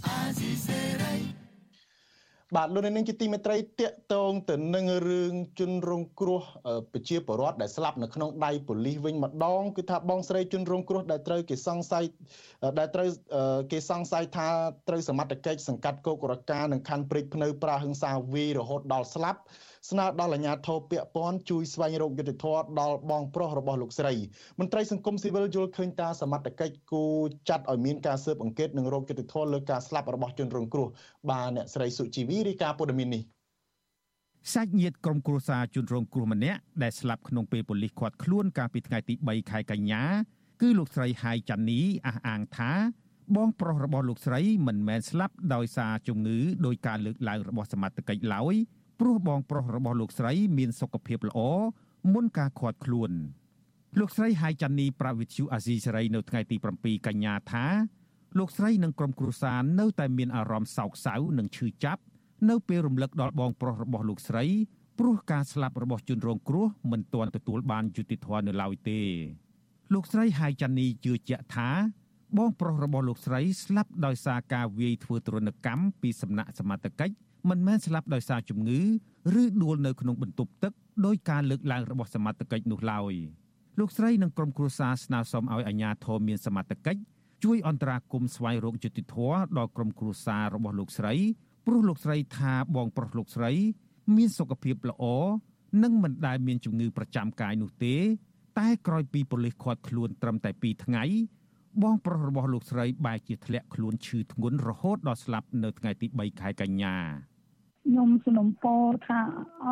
[0.08, 1.41] អាស៊ីសេរី
[2.56, 6.42] បាទលោកនាងជាទីមេត្រីតាកតងទៅនឹងរឿងជនរងគ្រោះ
[6.94, 12.04] ប្រជាពលរដ្ឋដែលស្លាប់នៅក្នុងដៃប៉ូលីសវិញម្ដងគឺថាបងស្រីជនរងគ្រោះដែលត្រូវគេសង្ស័យ
[12.80, 13.08] ដែលត្រូវ
[13.72, 14.48] គេសង្ស័យថា
[14.88, 19.40] ត្រូវសមត្ថកិច្ចសង្កាត់គោករកានិងខណ្ឌព្រែកភ្នៅប្រាហឹង្សាវីរហូតដល់ស្លាប់
[19.90, 24.14] ស្នើដល់អាជ្ញាធរពាក់ព័ន្ធជួយស្វែងរកយុត្តិធម៌ដល់បងប្រុសរបស់លោកស្រី
[24.60, 27.04] មន្ត្រីសង្គមស៊ីវិលយល់ឃើញថាសមត្ថកិច្ចគូ
[27.50, 30.88] ចាត់ឲ្យមានការស៊ើបអង្កេតនិងរកយុត្តិធម៌លើការស្លាប់របស់ជនរងគ្រោះ
[31.30, 33.24] បាទអ្នកស្រីសុជីវីរាយការណ៍ព័ត៌មាននេះ
[34.54, 40.04] សាច់ញាតិក្រុមគ្រួសារជនរងគ្រោះម្នាក់ដែលស្លាប់ក្នុងពេលប៉ូលីសឃាត់ខ្លួនកាលពីថ្ងៃទី3ខែកញ្ញា
[40.62, 42.72] គឺលោកស្រីហៃចាន់នីអះអាងថា
[43.36, 48.56] បងប្រុសរបស់លោកស្រីមិនមែនស្លាប់ដោយសារជំងឺដោយការលើកឡើងរបស់សមត្ថកិច្ចឡើយ
[49.02, 51.40] ព្រោះបងប្រុសរបស់លោកស្រីមានសុខភាពល្អ
[52.14, 53.12] មុនការឃាត់ខ្លួន
[54.00, 57.66] លោកស្រីហៃចាន់នីប្រាវិទ្យូអាស៊ីសេរីនៅថ្ងៃទី7កញ្ញាថា
[58.38, 62.02] លោកស្រីនិងក្រុមគ្រួសារនៅតែមានអារម្មណ៍សោកសៅនិងឈឺចាប់
[62.50, 64.44] នៅពេលរំលឹកដល់បងប្រុសរបស់លោកស្រី
[65.00, 69.02] ព្រោះការស្លាប់របស់ជនរងគ្រោះមិនទាន់ទទួលបានយុត្តិធម៌នៅឡើយទេ
[69.94, 71.70] លោកស្រីហៃចាន់នីជឿជាក់ថា
[72.38, 77.16] បងប្រុសរបស់លោកស្រីស្លាប់ដោយសារការវាយធ្វើទរណកម្មពីសំណាក់សមត្ថកិច្ច
[77.50, 78.82] មិនមែនស្លាប់ដោយសារជំងឺ
[79.42, 80.74] ឬដួលនៅក្នុងបន្ទប់ទឹក
[81.06, 83.14] ដោយការលើកឡើងរបស់សមត្ថកិច្ចនោះឡើយ
[83.80, 87.02] លោកស្រីនិងក្រុមគ្រួសារស្នើសុំឲ្យអាជ្ញាធរមានសមត្ថកិច្ច
[87.44, 91.14] ជួយអន្តរាគមន៍ស្វែងរកយុត្តិធម៌ដល់ក្រុមគ្រួសាររបស់លោកស្រី
[91.68, 93.52] ព្រោះលោកស្រីថាបងប្រុសលោកស្រី
[94.16, 95.04] មានសុខភាពល្អ
[95.84, 97.96] និងមិនដែលមានជំងឺប្រចាំកាយនោះទេ
[98.60, 101.04] តែក្រោយពីប៉ូលីសឃាត់ខ្លួនត្រឹមតែ2ថ្ងៃ
[101.84, 106.96] បងប្រុសរបស់លោកស្រីបែរជាធ្លាក់ខ្លួនឈឺធ្ងន់រហូតដល់ស្លាប់នៅថ្ងៃទី3ខែកញ្ញា
[108.02, 109.20] ខ្ញុំសំណពរថា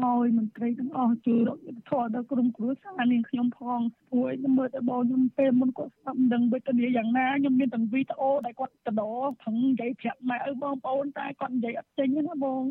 [0.04, 3.80] ឲ្យមន្ត្រីទាំងអស់ជួយរកយុត្តិធម៌ដល់ក្រុមគ្រួសារនាងខ្ញុំផង
[4.12, 9.14] ព្រោះខ្ញុំមើលតែបងខ្ញុំពេលមុនគាត់ស្ដាប់មិនដឹងវេទនាយ៉ាងណាខ្ញុំមានទាំងវីដេអូដែលគាត់កដោ
[9.44, 12.64] ថឹងនិយាយប្រាប់ម៉ែឪបងប្អូនតែគាត់និយាយអត់ចេញណាបង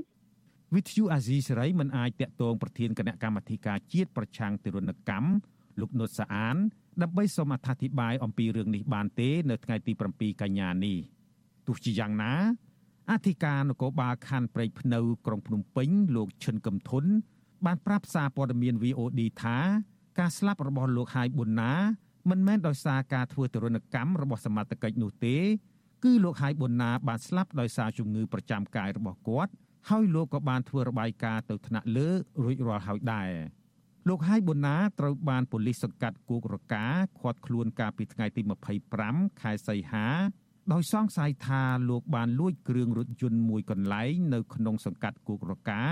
[0.75, 5.31] វិទ្យុអាស៊ីសេរីមិនអាចតាក់ទងប្រធានគណៈកម្មាធិការជាតិប្រឆាំងទរណកម្ម
[5.81, 6.57] លោកនុតសាអាន
[7.03, 10.99] ដើម្បីសូមអត្ថាធិប្បាយអំពីរឿងនេះបានទេ នៅថ្ងៃទី7កញ្ញានេះ
[11.67, 12.35] ទោះជាយ៉ាងណា
[13.11, 17.05] អធិការនគរបាលខណ្ឌព្រែកភ្នៅក្រុងភ្នំពេញលោកឈិនកឹមធុន
[17.67, 19.59] បានប្រាប់សារព័ត៌មាន VOD ថា
[20.19, 21.73] ការស្លាប់របស់លោកហាយប៊ុនណា
[22.31, 25.37] មិនមែនដោយសារការធ្វើទរណកម្មរបស់សមត្ថកិច្ចនោះទេ
[26.05, 29.53] គឺលោកហាយប៊ុនណាបានស្លាប់ដោយសារជំងឺប្រចាំកាយរបស់គាត់
[29.89, 32.09] ហើយលោកក៏បានធ្វើរបាយការណ៍ទៅថ្នាក់លើ
[32.45, 33.31] រួចរាល់ហើយដែរ
[34.09, 36.87] លោកហាយប៊ុនណាត្រូវបានប៉ូលីសសង្កាត់គូករកា
[37.21, 38.43] ឃាត់ខ្លួនកាលពីថ្ងៃទី
[38.91, 40.07] 25ខែសីហា
[40.73, 45.83] ដោយសង្ស័យថាលោកបានលួចគ្រឿងរថយន្តមួយកន្លែងនៅក្នុងសង្កាត់គូករកា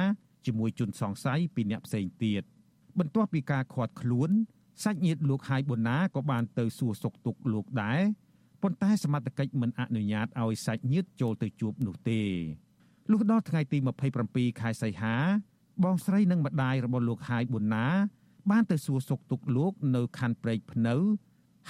[0.47, 2.43] ជាមួយជនសង្ស័យពីអ្នកផ្សេងទៀត
[2.99, 4.31] បន្ទាប់ពីការឃាត់ខ្លួន
[4.85, 8.01] សាច់ញាតិលោកហាយប៊ុនណាក៏បានទៅសួរសុខទុក្ខលោកដែរ
[8.63, 12.21] ប៉ុន្តែសមត្ថកិច្ចមិនអនុញ្ញាតឲ្យសាច់ញាតិចូលទៅជួបនោះទេ
[13.11, 13.79] លុះដល់ថ្ងៃទី
[14.19, 15.17] 27ខែសីហា
[15.85, 17.87] បងស្រីនិងម្ដាយរបស់លោកហាយប៊ុនណា
[18.51, 20.95] បានទៅសួរសុខទុក្ខលោកនៅខណ្ឌព្រែកភ្នៅ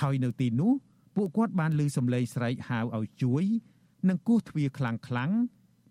[0.01, 0.73] ហើយនៅទីនោះ
[1.17, 3.45] ពួកគាត់បានឮសំឡេងស្រែកហៅឲ្យជួយ
[4.09, 5.31] និងគោះទ្វារខ្លាំងខ្លាំង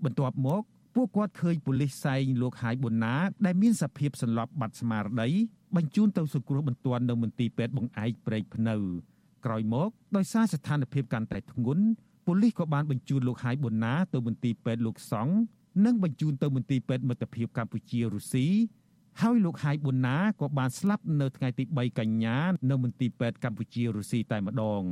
[0.04, 0.62] បន្ទាប់មក
[0.96, 3.16] ពួកគាត់ឃើញប៉ូលីសសែងលោកហាយប៊ុនណា
[3.46, 5.30] ដែលមានសភាពសន្លប់បាត់ស្មារតី
[5.76, 8.76] បញ្ជូនទៅសង្គ្រោះបន្ទាន់នៅមន្ទីរពេទ្យបង្អែកព្រែកភ្នៅ
[9.46, 11.84] ក្រោយមកដោយសារស្ថានភាពកាន់តែធ្ងន់
[12.26, 15.36] ប៉ូលីសក៏បានបញ្ជូនលោកហាយប៊ុនណាទៅមន្ទីរពេទ្យលោកសង្ឃ
[15.86, 18.48] និងបញ្ជូនទៅមន្ទីរពេទ្យមិត្តភាពកម្ពុជារុស្ស៊ី
[19.22, 22.38] ហើយលោកហាយប៊ុនណាក៏បានស្លាប់នៅថ្ងៃទី3កញ្ញា
[22.70, 24.84] នៅមន្ទីរពេទ្យកម្ពុជារុស្ស៊ីតែម្ដង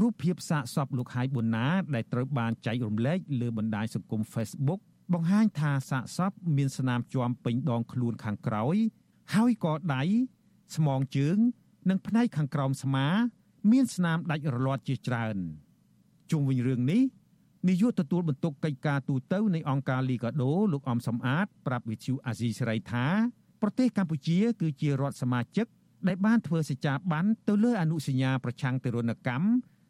[0.00, 4.80] រូបភាពសាកសពលោកហាយប៊ុនណាដែលត្រូវបានចែករំលែកលើបណ្ដាញសង្គម Facebook
[5.12, 8.76] បង្ហាញថាសាកសពមានស្នាមជាំពេញដងខ្លួនខាងក្រោយ
[9.34, 10.02] ហើយក៏ដៃ
[10.76, 11.38] ស្មងជើង
[11.88, 13.06] និងផ្នែកខាងក្រោមស្មា
[13.72, 15.36] មានស្នាមដាច់រលាត់ជាច្រើន
[16.30, 17.02] ជុំវិញរឿងនេះ
[17.68, 23.06] នាយកទទួលបន្ទុកកិច្ចការទូតនៃអង្គការលីកាដូលោកអំសំអាត ប្រាប់វិទ្យុអាស៊ីសេរីថា
[23.62, 25.66] ប្រទេសកម្ពុជា គឺជារដ្ឋសមាជិក
[26.08, 29.46] ដែលបានធ្វើសេចក្ដីបានទៅលើអនុសញ្ញាប្រឆាំងទរណកម្ម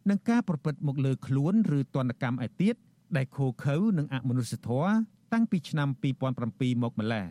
[0.08, 2.74] និងការប្រព្រឹត្តមកលើខ្លួនឬទណ្ឌកម្មឯទៀត
[3.16, 4.90] ដែលខូខើនិងអមនុស្សធម៌
[5.32, 5.88] តាំងពីឆ្នាំ
[6.34, 7.26] 2007មកម្លេះ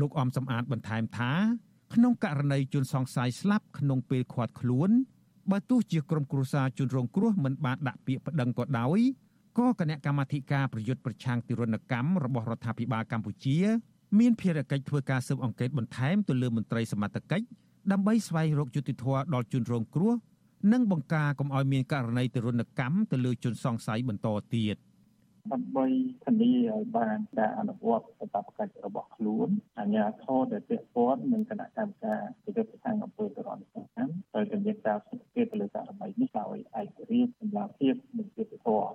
[0.00, 1.32] លោកអំសំអាតបន្ថែមថា
[1.94, 4.90] ក្នុងករណីជនសង្ស័យស្លាប់ក្នុងពេលឃាត់ខ្លួន
[5.50, 9.00] បើទោះជាក្រុមគ្រួសារជនរងគ្រោះមិនបានដាក់ពាក្យប្តឹងក៏ដោយ
[9.58, 13.58] ក៏គណៈកម្មាធិការប្រយុទ្ធប្រឆាំងទារុណកម្មរបស់រដ្ឋាភិបាលកម្ពុជា
[14.18, 17.46] មានភារកិច្ចធ្វើការស៊ើបអង្កេតបន្ថែមទៅលើមន្ត្រីសមត្ថកិច្ច
[17.92, 20.14] ដើម្បីស្វែងរកយុត្តិធម៌ដល់ជនរងគ្រោះ
[20.72, 24.76] និងបង្ការកុំឲ្យមានករណីទរណកម្មទៅលើជនសង្ស័យបន្តទៀត
[25.52, 25.86] ដើម្បី
[26.24, 29.48] ធានាឲ្យបានការអនុវត្តកាតព្វកិច្ចរបស់ខ្លួន
[29.78, 38.92] អាជ្ញាធរដែលពាក់ព័ន្ធនិងគណៈកម្មការពិនិត្យប្រឆាំងអំពើទរណកម្មត្រូវតែមានការសិក្សាទៅលើករណីនេះដោយឯករាជ្យសម្រាប់ភាពនិងយុត្តិធម៌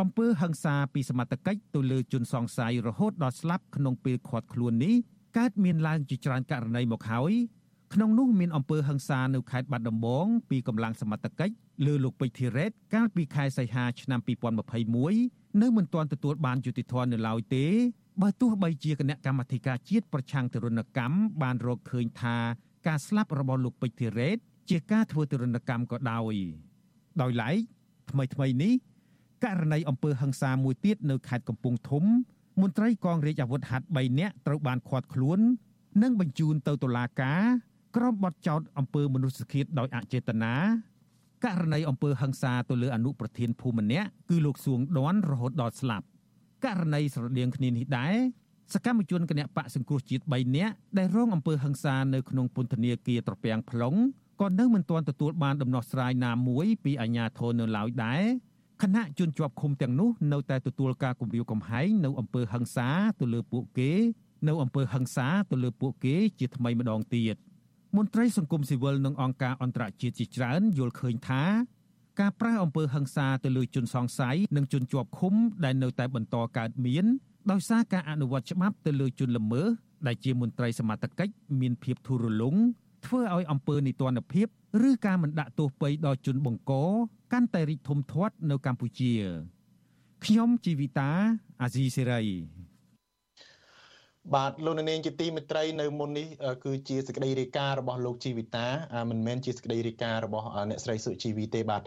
[0.00, 4.94] អំពើហិង្សាពីសមត្ថកិច្ចទៅលើជនសង្ស័យរហូតដល់ស្លាប់ក្នុងពេលឃាត់ខ្លួននេះ
[5.38, 7.32] កើតមានឡើងជាច្រើនករណីមកហើយ
[7.94, 11.54] ក្នុងនោះមានអំពើហិង្សានៅខេត្តបាត់ដំបងពីកម្លាំងសមត្ថកិច្ច
[11.86, 14.20] លើលោកពេជ្រធីរ៉េតកាលពីខែសីហាឆ្នាំ
[14.90, 17.66] 2021នៅមិនទាន់ទទួលបានយុត្តិធម៌នៅឡើយទេ
[18.22, 22.36] បើទោះបីជាគណៈកម្មាធិការជាតិប្រឆាំងទរណកម្មបានរកឃើញថា
[22.86, 24.36] ការស្លាប់របស់លោកពេជ្រធីរ៉េត
[24.70, 26.34] ជាការធ្វើទរណកម្មក៏ដោយ
[27.22, 27.56] ដោយឡែក
[28.10, 28.74] ថ្មីថ្មីនេះ
[29.44, 32.04] ករណីអំពើហិង្សាមួយទៀតនៅខេត្តកំពង់ធំ
[32.60, 35.40] មន្ត្រីកងរាជអាវុធហត្ថ3នាក់ត្រូវបានឃាត់ខ្លួន
[36.02, 37.42] និងបញ្ជូនទៅតុលាការ
[37.96, 40.54] ក្រុមបទចោតអំពើមនុស្សឃាតដោយអចេតនា
[41.44, 46.06] ករណីអំពើហិង្សាទៅលើអនុប្រធានភូមិម្នាក់គឺលោកសួងដនរហូតដល់ស្លាប់
[46.64, 48.14] ករណីស្រដៀងគ្នានេះដែរ
[48.74, 53.98] សកម្មជនគណៈបកសង្គ្រោះជាតិ3នាក់ដែលរងអំពើហិង្សានៅក្នុងពន្ធនាគារត្រពាំង plong
[54.40, 58.22] ក៏នៅមិនទាន់ទទួលបានដំណោះស្រាយណាមួយពីអាជ្ញាធរនៅឡើយដែរ
[58.82, 62.88] គណៈជនជាប់ឃុំទាំងនោះនៅតែទទួលការគំរាមកំហែងនៅអំពើហិង្សា
[63.20, 63.92] ទៅលើពួកគេ
[64.48, 67.36] នៅអំពើហិង្សាទៅលើពួកគេជាថ្មីម្ដងទៀត។
[67.96, 71.42] មន្ត្រីសង្គមស៊ីវិលនិងអង្គការអន្តរជាតិជាច្រើនយល់ឃើញថា
[72.20, 75.34] ការប្រើអំពើហិង្សាទៅលើជនសង្ស័យនិងជនជាប់ឃុំ
[75.64, 77.04] ដែលនៅតែបន្តកើតមាន
[77.50, 79.66] ដោយសារការអនុវត្តច្បាប់ទៅលើជនល្មើស
[80.06, 82.54] ដែលជាមន្ត្រីសមត្ថកិច្ចមានភាពធូររលុង
[83.06, 84.46] ធ្វើឲ្យអំពើនីតិរដ្ឋភាព
[84.88, 86.72] ឬការមិនដាក់ទោសពៃដល់ជនបង្ក
[87.32, 89.12] កាន់តែរីកធំធាត់នៅកម្ពុជា
[90.24, 91.10] ខ្ញុំជីវិតា
[91.62, 92.22] អាស៊ីសេរី
[94.32, 96.26] បាទលោកនាងជាទីមេត្រីនៅមុននេះ
[96.64, 98.66] គឺជាសេចក្តីរាយការណ៍របស់លោកជីវិតា
[99.10, 101.82] មិនមែនជាសេចក្តីរាយការណ៍របស់អ្នកស្រីសុជីវីទេបាទ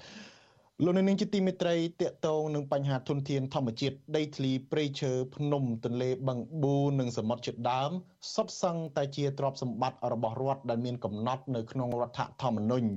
[0.84, 7.92] លោកនាងជាទីមេត្រីតកតងនឹងបញ្ហាធនធានធម្មជាតិដីធ្លីព្រៃឈើភ្នំទន្លេបឹងប៊ូនិងសមុទ្រជាដើម
[8.34, 12.88] សុទ្ធសឹងតែជាទ្រព្យសម្បត្តិរបស់រដ្ឋដែលមានកំណត់នៅក្នុងរដ្ឋធម្មនុញ្ញ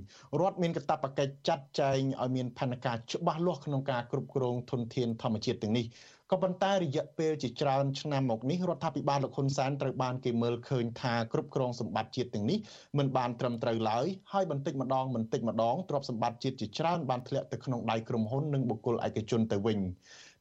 [0.40, 5.86] រដ្ឋមានកាតព្វកិច្ចចាត់ចែងឲ្យមានផែនការច្បាស់លាស់ក្នុងការគ្រប់គ្រងធនធានធម្មជាតិទាំងនេះ
[6.32, 12.58] ក៏ប៉ុន្តែរយៈពេលជាច្រើនឆ្នាំមកនេះរដ្ឋាភិបាលលោកហ៊ុនសែនត្រូវបានគេមើលឃើញថាគ្រប់គ្រងសម្បត្តិជាតិទាំងនេះ
[12.98, 19.78] មិនបានត្រឹមត្រូវឡើយហើយបន្តិចម្ដងបន្តិចម្ដងទ្រព្យសម្បត្តិជាតិជាច្រើនបានធ្លាក់ទៅក្នុងដៃក្រុមហ៊ុននិងបុគ្គលឯកជនទៅវិញ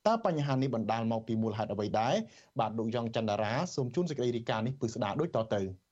[0.07, 2.15] តើបញ្ហានេះបណ្ដាលមកពីមូលហេតុអ្វីដែរ
[2.59, 5.88] បាទលោកយ៉ងច័ន្ទរាសូមជូនសេចក្តីរាយការណ៍នេះពឹស្ដាដូចតទៅ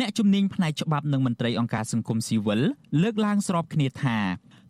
[0.00, 2.60] អ្នកជំនាញផ្នែកច្បាប់និងមន្ត្រីអង្គការសង្គមស៊ីវិល
[3.02, 4.18] លើកឡើងស្របគ្នាថា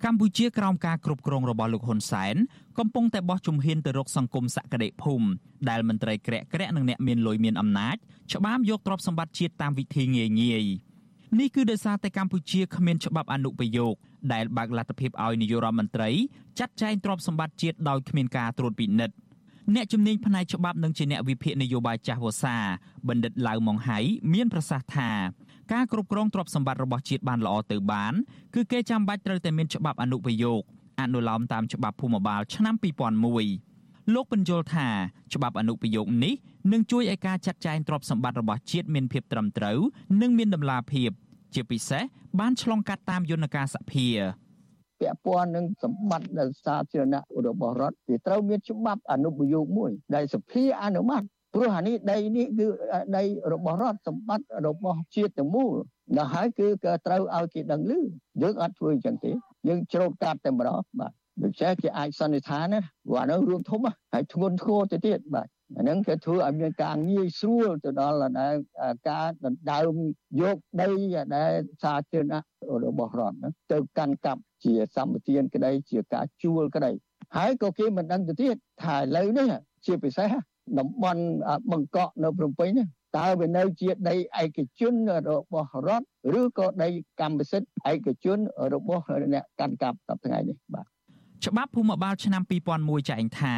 [0.04, 2.36] កម្ពុជាក្រោមការគ្រប់គ្រងរបស់លោកហ៊ុនសែន
[2.78, 5.28] កំពុងតែបោះជំហានទៅរកសង្គមសក្តិភូមិ
[5.70, 7.96] ដែលមន្ត្រីក្រាក់ក្រាក់និងអ្នកមានលុយមានអំណាច
[8.32, 10.64] ច្បាមយកទ្រព្យសម្បត្តិជាតិតាមវិធីងាយងាយ
[11.40, 13.94] នេះគឺដោយសារតែកម្ពុជាគ្មានច្បាប់អនុប្រយោគ
[14.32, 16.10] ដែលបើកលទ្ធភាពឲ្យនាយករដ្ឋមន្ត្រី
[16.58, 19.14] ចាត់ចែងទ្រព្យសម្បត្តិជាតិដោយគ្មានការត្រួតពិនិត្យ
[19.72, 22.56] អ្នកជំនាញផ្នែកច្បាប់និងជាអ្នកវិភាគនយោបាយចាស់វសា
[23.08, 23.98] បណ្ឌិតឡៅម៉ុងហៃ
[24.32, 25.10] មានប្រសាសន៍ថា
[25.72, 28.12] ការគ្រប់គ្រងទ្រព្យសម្បត្តិរបស់ជាតិបានល្អទៅបាន
[28.54, 30.60] គឺគេចាំបាច់ត្រូវតែមានច្បាប់អនុប្រយោគ
[31.00, 32.74] អនុលោមតាមច្បាប់ភូមិបាលឆ្នាំ
[33.44, 34.88] 2001លោកបញ្យល់ថា
[35.34, 36.34] ច្បាប់អនុប្រយោគនេះ
[36.72, 39.78] នឹងជួយឲ្យការចាត់ចែងទ្រព្យសម្បត្តិរបស់ជាតិមានភាពត្រឹមត្រូវ
[40.20, 41.10] និងមានតម្លាភាព
[41.54, 42.02] ជាពិសេស
[42.40, 44.08] បានឆ្លងកាត់តាមយន្តការសភា
[45.04, 51.22] ពាក់ព័ន្ធនឹងសម្បត្តិដែលសាធារណៈរបស់រដ្ឋវាត្រូវមានច្បាប់អនុប្រយោគមួយដែលសភាអនុម័ត
[51.54, 52.66] ព្រោះអានេះដីនេះគឺ
[53.16, 55.72] ដីរបស់រដ្ឋសម្បត្តិរបស់ជាតិទាំងមូល
[56.16, 57.92] ដល់ហើយគឺក៏ត្រូវឲ្យគេដឹងឮ
[58.42, 59.32] យើងអត់ធ្វើអញ្ចឹងទេ
[59.68, 61.12] យើងច្រូតកាត់តែម្ដងបាទ
[61.42, 63.80] ដូច្នេះគេអាចសន្និដ្ឋានណាព្រោះអានោះរួមធំ
[64.12, 68.54] ហើយធ្ងន់ធ្ងរទៅទៀតបាទអាហ្នឹងគេធ្វើឲ្យមានការងាយស្រួលទៅដល់ដែល
[69.10, 69.94] ការដណ្ដើម
[70.40, 70.90] យកដី
[71.36, 72.40] ដែលសាធារណៈ
[72.84, 76.90] របស់រដ្ឋហ្នឹងទៅកាន់កាប់ជាសម្បទានក្តីជាការជួលក្តី
[77.36, 79.46] ហើយក៏គេមិនដឹងទៅទៀតថាឥឡូវនេះ
[79.86, 80.32] ជាពិសេស
[80.78, 81.22] តំបន់
[81.72, 82.86] បង្កក់នៅភ្នំពេញនេះ
[83.18, 84.94] តើវានៅជាដីឯកជន
[85.28, 86.06] របស់រដ្ឋ
[86.40, 86.88] ឬក៏ដី
[87.20, 88.38] កម្មសិទ្ធិឯកជន
[88.74, 89.04] របស់
[89.34, 90.93] អ្នកកាន់កាប់សប្តាហ៍នេះបាទ
[91.45, 92.41] ច្បាប់ភូមិបាលឆ្នាំ
[92.77, 93.55] 2001ចែងថា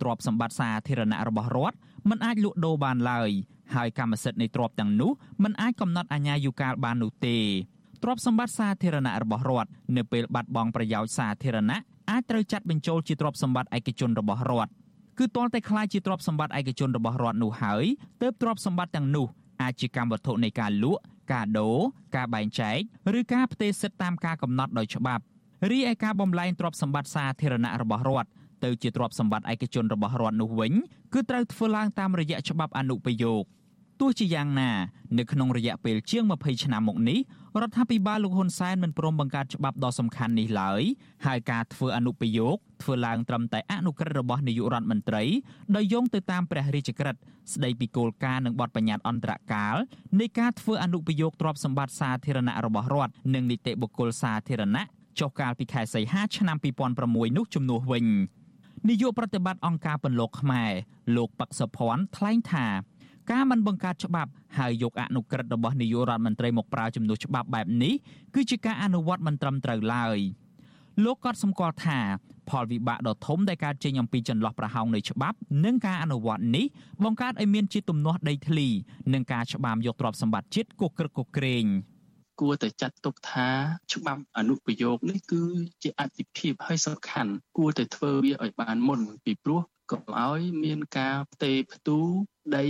[0.00, 1.76] ទ្រព្យសម្បត្តិសាធារណៈរបស់រដ្ឋ
[2.08, 3.30] មិនអាចលក់ដូរបានឡើយ
[3.74, 5.10] ហើយកម្មសិទ្ធិនៃទ្រព្យទាំងនោះ
[5.44, 7.36] មិនអាចកំណត់អាជ្ញាយុកាលបាននោះទេ
[8.02, 11.78] ទ្រព្យសម្បត្តិសាធារណៈរបស់រដ្ឋនៅពេលបាត់បង់ប្រយោជន៍សាធារណៈ
[12.10, 14.72] អាចត្រូវចាត់បញ្ចូលជាទ្រព្យសម្បត្តិឯកជនរបស់រដ្ឋ
[15.18, 17.84] គឺទាល់តែคล้ายជាទ្រព្យសម្បត្តិឯកជនរបស់រដ្ឋនោះហើយ
[18.22, 19.26] ទើបទ្រព្យសម្បត្តិទាំងនោះ
[19.62, 21.00] អាចជាកម្មវត្ថុនៃការលក់
[21.32, 21.76] ការដូរ
[22.16, 22.78] ការបែងចែក
[23.18, 25.22] ឬការផ្ទេរសិទ្ធិតាមការកំណត់ដោយច្បាប់
[25.71, 28.29] រីឯការបំលែងទ្រព្យសម្បត្តិសាធារណៈរបស់រដ្ឋ
[28.63, 30.73] ទៅជាទ្រព្យសម្បត្តិឯកជនរបស់រដ្ឋនោះវិញ
[31.13, 33.43] គឺត្រូវធ្វើឡើងតាមរយៈច្បាប់អនុប្រយោគ
[33.99, 34.71] ទោះជាយ៉ាងណា
[35.17, 37.19] នៅក្នុងរយៈពេលជាង20ឆ្នាំមកនេះ
[37.61, 40.81] រដ្ឋាភិបាលលោកហ៊ុនសែនមិនព្រមបង្កើតច្បាប់ដ៏សំខាន់នេះឡើយ
[41.25, 45.23] ហើយការធ្វើអនុប្រយោគធ្វើឡើងត្រឹមតែអនុក្រឹត្យរបស់នាយករដ្ឋមន្ត្រី
[45.75, 47.21] ដោយយោងទៅតាមព្រះរាជក្រឹត្យ
[47.53, 49.75] ស្ដីពីគោលការណ៍និងបទបញ្ញត្តិអន្តរកាល
[50.19, 54.83] នៃការធ្វើអនុប្រយោគទ្រព្យសម្បត្តិសាធារណៈរបស់រដ្ឋនិងនីតិបុគ្គលសាធារណៈ
[55.19, 56.57] ចុះកាលពីខែសីហាឆ្នាំ
[56.97, 58.05] 2006នោះជំនួសវិញ
[58.89, 60.71] នាយកប្រតិបត្តិអង្គការពន្លកខ្មែរ
[61.15, 62.67] លោកប៉ាក់សុភ័ណ្ឌថ្លែងថា
[63.31, 67.93] ការមិនបង្កើតច្បាប់ហើយយកអនុក្រឹត្យរបស់នាយករដ្ឋមន្ត្រីមកប្រើជំនួសច្បាប់បែបនេះ
[68.35, 70.17] គឺជាការអនុវត្តមិនត្រឹមត្រូវឡើយ
[71.03, 71.99] លោកក៏សម្គាល់ថា
[72.49, 76.65] ផលវិបាកដ៏ធំដែលកើតចេញអំពីចន្លោះប្រហោងនៃច្បាប់និងការអនុវត្តនេះ
[77.03, 78.67] បង្កើតឲ្យមានជាទំនាស់ដីធ្លី
[79.13, 81.65] និងការច្បាមយកទ្រព្យសម្បត្តិជាតិគក្រឹកគក្រែង
[82.41, 83.49] គួរតែចាត់ទុកថា
[83.93, 85.43] ច្បាប់អនុប្រយោគនេះគឺ
[85.83, 89.61] ជាអតិភិបហើយសំខាន់គួរតែធ្វើវាឲ្យបានមុនពីព្រោះ
[89.91, 91.99] កុំឲ្យមានការផ្ទេរផ្ទូ
[92.57, 92.65] ដី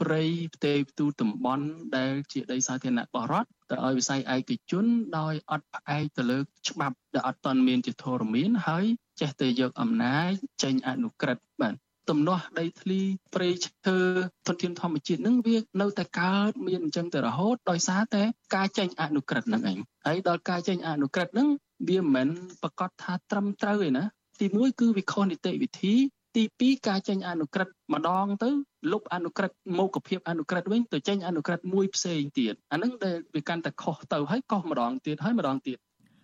[0.00, 0.22] ព្រៃ
[0.54, 1.66] ផ្ទេរផ្ទូតំបន់
[1.96, 4.86] ដែលជាដីសាធារណៈរបស់រដ្ឋទៅឲ្យវិស័យឯកជន
[5.18, 8.84] ដោយអត់ផ្អែកទៅលើច្បាប់ដែលអត់ទាន់មានជាធរមានហើយ
[9.20, 10.30] ចេះតែយកអំណាច
[10.62, 11.74] ចេញអនុក្រឹត្យបាទ
[12.10, 13.00] ទំនាស់ដីធ្លី
[13.34, 13.98] ព្រៃឈើ
[14.46, 18.22] ធនធានធម្មជាតិនឹងវានៅតែកើតមានអញ្ចឹងទៅរហូតដោយសារតែ
[18.54, 21.48] ការចេញអនុក្រឹត្យនឹងឯងហើយដល់ការចេញអនុក្រឹត្យនឹង
[21.88, 22.28] វាមិនមែន
[22.62, 24.04] ប្រកាសថាត្រឹមត្រូវទេណា
[24.40, 25.94] ទី1គឺវាខុសនីតិវិធី
[26.36, 28.50] ទី2ការចេញអនុក្រឹត្យម្ដងទៅ
[28.92, 35.78] លុបអនុក្រឹត្យមុខភាពអនុក្រឹត្យវិញទៅចេញអនុក្រឹត្យមួយផ្សេងទៀតអាហ្នឹងដែលវាកាន់តែខុសទៅហើយកោះម្ដងទៀតហើយម្ដងទៀត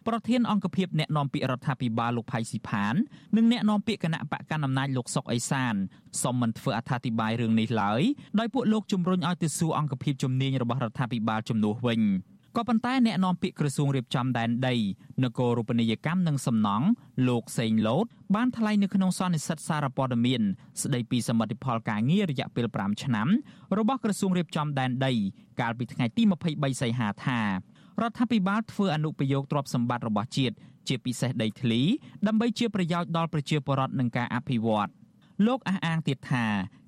[0.08, 2.94] ប្រធានអង្គភិបអ្នកនាំពាក្យរដ្ឋាភិបាលលោកផៃស៊ីផាន
[3.36, 5.74] និងអ្នកនាំពាក្យគណៈបកកណ្ដាលអំណាចលោកសុកអេសាន
[6.22, 8.02] សូមមិនធ្វើអត្ថាធិប្បាយរឿងនេះឡើយ
[8.38, 12.00] ដោយពួកលោកជំរុញឲ្យទៅសួរអង្គភិបជំនាញរបស់រដ្ឋាភិបាលជំនួសវិញ
[12.56, 14.74] ក៏ប៉ុន្តែអ្នកនាំពាក្យក្រសួងរៀបចំដែនដី
[15.24, 16.86] នគររូបនីយកម្មនិងសំណង់
[17.28, 20.42] លោកសេងលូតបានថ្លែងនៅក្នុងសន្និសីទសារព័ត៌មាន
[20.82, 23.28] ស្ដីពីសមិទ្ធផលការងាររយៈពេល5ឆ្នាំ
[23.78, 25.12] របស់ក្រសួងរៀបចំដែនដី
[25.60, 27.40] កាលពីថ្ងៃទី23សីហាថា
[28.02, 30.54] រដ្ឋាភិបាលធ្វើអនុប្រយោគទ្រព្យសម្បត្តិរបស់ជាតិ
[30.88, 31.82] ជាពិសេសដីធ្លី
[32.26, 34.90] ដើម្បីជាប្រយោជន៍ដល់ប្រជាពលរដ្ឋនិងការអភិវឌ្ឍ
[35.46, 36.44] លោកអះអាងទៀតថា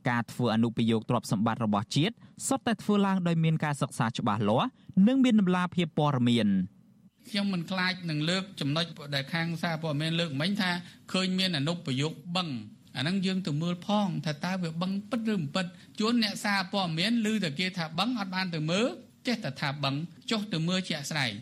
[0.08, 2.14] ការធ្វើអនុប្រយោគទ្រព្យសម្បត្តិរបស់ជាតិ
[2.48, 4.68] សុទ្ធតែធ្វើឡើងដោយមានការសិក្សាច្បាស់លាស់
[5.06, 6.48] និងមានដំណាភាពព័ត៌មាន
[7.28, 8.84] ខ្ញុំមិនខ្លាចនឹងលើកចំណុច
[9.14, 10.70] ដែលខាងសារព័ត៌មានលើកមិញថា
[11.12, 12.48] ឃើញមានអនុប្រយោគបឹង
[12.96, 15.66] អាហ្នឹងយើងទៅមើលផងថាតើវាបឹងពិតឬមិនពិត
[16.00, 18.88] ជួនអ្នកសារព័ត៌មានឮតែគេថាបឹងអត់បានទៅមើល
[19.26, 19.94] ចេះតែថាបឹង
[20.30, 21.32] ចុះទៅមើលជាក់ស្ដែង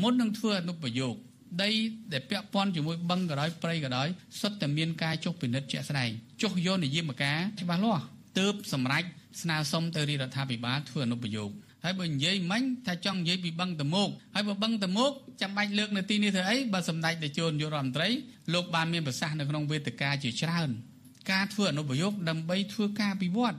[0.00, 1.14] មុននឹងធ្វើអនុប្រយោគ
[1.62, 1.70] ដី
[2.12, 4.08] ដែលពាក់ព័ន្ធជាមួយបឹងក៏ដោយព្រៃក៏ដោយ
[4.40, 6.10] សុទ្ធតែមានការចុះពិនិត្យជាក់ស្ដែង
[6.42, 8.04] ចុះយកនិយមការច្បាស់លាស់
[8.38, 9.04] ទើបសម្រេច
[9.42, 11.50] ស្នើសុំទៅរាជរដ្ឋាភិបាលធ្វើអនុប្រយោគ
[11.84, 18.08] ហើយបើនិយាយមិញថាចង់និយាយពីបឹងតមោកហើយបើបឹងតមោកចាំបាច់លើកនៅទីនេះធ្វើអីបើសម្ដេចតេជោនយុរដ្ឋមន្ត្រី
[18.54, 20.70] លោកបានមានប្រសាសន៍នៅក្នុងវេទិកាជាច្រើន
[21.32, 23.58] ការធ្វើអនុប្រយោគដើម្បីធ្វើការពិវត្ត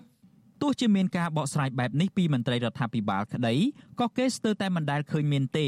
[0.62, 3.56] ទោះជាមានការបកស្រាយបែបនេះពីមន្ត្រីរដ្ឋាភិបាលក្តី
[4.00, 5.68] ក៏គេស្ទើរតែមិនដែលឃើញមានទេ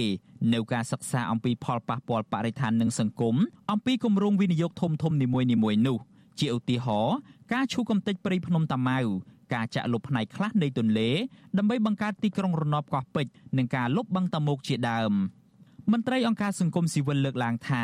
[0.53, 3.35] នៅការសិក្សាអំពីផលប៉ះពាល់បរិស្ថាននិងសង្គម
[3.71, 5.47] អំពីគម្រោងវិនិយោគធំធំនីមួយៗ
[5.87, 5.97] នោះ
[6.39, 7.15] ជាឧទាហរណ៍
[7.53, 8.99] ការឈូសកំទេចព្រៃភ្នំតាម៉ៅ
[9.53, 11.09] ការចាក់លុបផ្នែកខ្លះនៃទន្លេ
[11.57, 15.11] ដើម្បីបង្កើតទីក្រុងរណបកោះពេជ្រនិងការលុបបឹងតាមុកជាដើម
[15.91, 17.83] មន្ត្រីអង្គការសង្គមស៊ីវិលលើកឡើងថា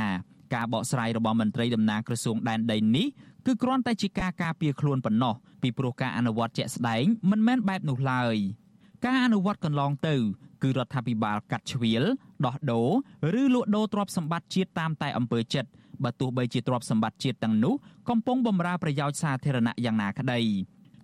[0.56, 3.08] ការបកស្រាយរបស់មន្ត្រីតំណាងក្រសួងដែនដីនេះ
[3.48, 8.36] គឺគ្រាន់តែជាការការពារខ្លួនប៉ុណ្ណោះពីព្រោះការអនុវត្តជាក់ស្ដែងមិនមែនបែបនោះឡើយ
[9.06, 10.16] ការអនុវត្តកន្លងទៅ
[10.64, 12.04] គឺរដ្ឋាភិបាលកាត់ជ្រៀល
[12.46, 15.70] ដោះដូរឬលក់ដូរទ្រព្យសម្បត្តិជាតិតាមតែអំពើចិត្ត
[16.04, 17.74] បើទោះបីជាទ្រព្យសម្បត្តិជាតិទាំងនោះ
[18.10, 20.40] កំពុងបម្រើប្រយោជន៍សាធារណៈយ៉ាងណាក្តី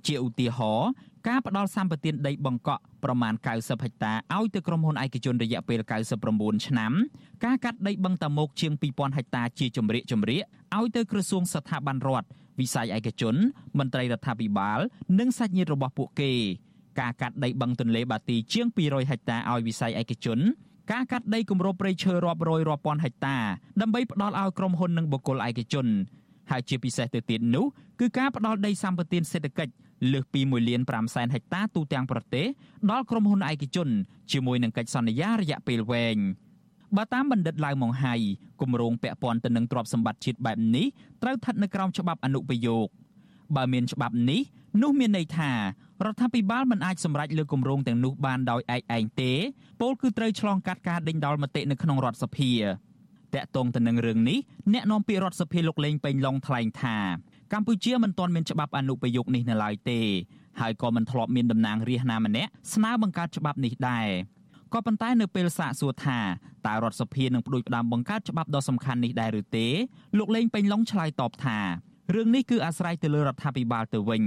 [0.08, 0.90] ជាឧទាហរណ៍
[1.28, 5.80] ការផ្ដល់សម្បត្តិដីបង្កក់ប្រមាណ90ហិកតាឲ្យទៅក្រុមហ៊ុនឯកជនរយៈពេល
[6.24, 6.92] 99ឆ្នាំ
[7.46, 10.44] ការកាត់ដីបឹងតាមុកជាង2000ហិកតាជាជំរាកជំរាក
[10.76, 12.28] ឲ្យទៅក្រសួងស្ថាប័នរដ្ឋ
[12.60, 13.36] វិស័យឯកជន
[13.80, 14.80] មន្ត្រីរដ្ឋាភិបាល
[15.20, 16.32] និងសាច់ញាតិរបស់ពួកគេ
[17.00, 20.40] ការកាត់ដីបឹងទន្លេបាទីជាង200ហិកតាឲ្យវិស័យឯកជន
[20.92, 23.38] ការកាត់ដីគម្របព្រៃឈើរាប់រយរាប់ពាន់ហិកតា
[23.82, 25.88] ដើម្បីផ្ដល់ឲ្យក្រុមហ៊ុននិងបុគ្គលឯកជន
[26.52, 27.66] ហើយជាពិសេសទៅទៀតនោះ
[28.00, 29.74] គឺការផ្ដល់ដីសម្បត្តិសេដ្ឋកិច្ច
[30.12, 32.46] លើសពី1លាន5សែនហិកតាទូទាំងប្រទេស
[32.92, 33.90] ដល់ក្រុមហ៊ុនឯកជន
[34.32, 36.18] ជាមួយនឹងកិច្ចសន្យារយៈពេលវែង
[36.98, 38.16] បើតាមបណ្ឌិតឡាវម៉ុងហៃ
[38.62, 40.86] គម្រោងពាក់ព័ន្ធទៅនឹងទ្រព្យសម្បត្តិជាតិបែបនេះ
[41.22, 42.88] ត្រូវស្ថិតនៅក្រោមច្បាប់អនុប្រយោគ
[43.56, 44.42] បើមានច្បាប់នេះ
[44.82, 49.34] នោះមានន័យថារដ្ឋាភិបាលមិនអាចសម្រេចលើគម្រោងទាំងនោះបានដោយឯកឯងទេ
[49.82, 52.52] ពលគឺត្រូវឆ្លងកាត់ការដេញដោលមតិនៅក្នុងរដ្ឋសភា
[53.36, 54.40] តកតងទៅនឹងរឿងនេះ
[54.74, 56.98] អ្នកនាំពាក្យរដ្ឋសភាលោកលេងពេញឡុងថ្លែងថា
[57.52, 60.00] កម្ពុជាមិនទាន់មានច្បាប់អនុប្រយោគនេះនៅឡើយទេ
[60.62, 64.08] ហើយក៏មិនធ្លាប់មានតំណាងរាស្ត្រណាម្នាក់ស្នើបង្កើតច្បាប់នេះដែរ
[64.74, 66.20] ក៏ប៉ុន្តែនៅពេលសាកសួរថា
[66.68, 69.68] តើរដ្ឋសភានឹងផ្ដួចផ្ដើមបង្កើតច្បាប់ដ៏សំខាន់នេះដែរឬទេ
[70.18, 71.60] លោកលេងពេញឡុងឆ្លើយតបថា
[72.16, 74.24] រឿងនេះគឺអាស្រ័យទៅលើរដ្ឋាភិបាលទៅវិញ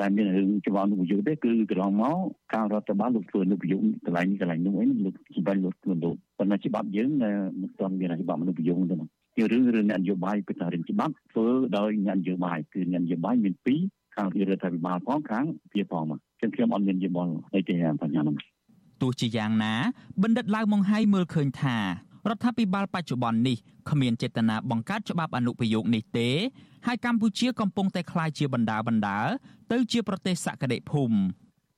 [0.00, 2.16] ដែលមានរឿងច្បាប់អនុប្រយោគទេគឺកន្លងមក
[2.54, 7.10] ការរដ្ឋបាលលោកធ្វើអនុប្រយោគកន្លែងនេះកន្លែងនោះអីលោកច្បាប់លោកធ្វើលោកប៉ុន្តែច្បាប់យើង
[7.60, 8.96] មិនទាន់មានច្បាប់អនុប្រយោគទេ
[9.38, 13.80] ជារឿងរឿងនយោបាយពីតារឿងច្បាប់ធ្វើដោយនយោបាយគឺនយោបាយមានពីរ
[14.14, 18.36] ខាងរដ្ឋាភិបាលផងខាងពីផងមកចឹងខ្ញុំអត់មានយោបល់អីទេបញ្ហានោះ
[19.02, 19.74] ទោះជាយ៉ាងណា
[20.22, 21.76] បណ្ឌិតឡាវម៉ុងហៃមើលឃើញថា
[22.28, 23.56] រដ្ឋាភិបាលបច្ចុប្បន្ននេះ
[23.90, 26.28] គ្មានចេតនាបង្កើតច្បាប់អនុប្រយោគនេះទេ
[26.86, 29.18] ហើយកម្ពុជាកំពុងតែក្លាយជាបណ្ដាបណ្ដា
[29.72, 31.16] ទៅជាប្រទេសសក្តិភូមិ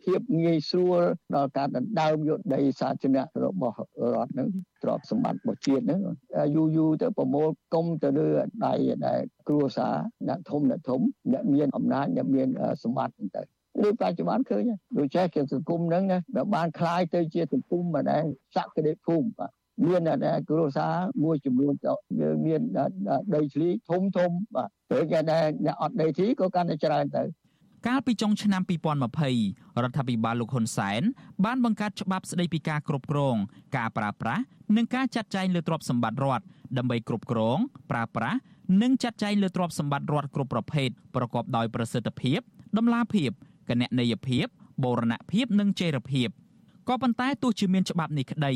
[0.04, 1.02] ភាពងាយស្រួល
[1.36, 3.78] ដល់ការដណ្ដើមយកដីសាធារណៈរបស់
[4.14, 4.50] រដ្ឋនឹង
[4.84, 6.02] ទ្រព្យសម្បត្តិរបស់ជាតិនឹង
[6.56, 8.28] យូរយូរទៅប្រមូលគុំទៅលើ
[8.66, 8.74] ដៃ
[9.08, 9.96] ដែលគ្រួសារ
[10.28, 11.02] អ្នកធំអ្នកធំ
[11.34, 12.48] អ្នកមានអំណាចអ្នកមាន
[12.84, 13.42] សម្បត្តិទៅ
[13.84, 14.64] នេះបច្ចុប្បន្នឃើញ
[14.98, 18.24] ដូចចេះជាសង្គមហ្នឹងណាដែលបានคลายទៅជាសង្គមម្ដង
[18.56, 19.52] សក្តិភូមិបាទ
[19.86, 20.02] មាន
[20.50, 20.94] គ្រួសារ
[21.24, 21.74] មួយចំនួន
[22.22, 22.62] យើងមាន
[23.36, 27.24] ដីធ្លីធំធំបាទព្រោះគេដែលអ្នកអត់ដីធ្លីក៏កាន់តែច្រើនទៅ
[27.87, 28.63] កាលពីចុងឆ្នាំ
[29.21, 31.03] 2020រដ្ឋាភិបាលលោកហ៊ុនសែន
[31.45, 33.37] បានបង្កើតច្បាប់ស្តីពីការគ្រប់គ្រង
[33.77, 34.43] ការប្រើប្រាស់
[34.77, 36.45] និងការចាត់ចែងលើទ្រព្យសម្បត្តិរដ្ឋ
[36.79, 37.59] ដើម្បីគ្រប់គ្រង
[37.91, 38.39] ប្រើប្រាស់
[38.83, 42.41] និងចាត់ចែងលើទ្រព្យសម្បត្តិរដ្ឋគ្រប់ប្រភេទប្រកបដោយប្រសិទ្ធភាព
[42.79, 43.31] ដំណាភាព
[43.69, 44.47] គណនេយ្យភាព
[44.85, 46.29] បូរណភាពនិងចីរភាព
[46.89, 48.53] ក៏ប៉ុន្តែទោះជាមានច្បាប់នេះក្តី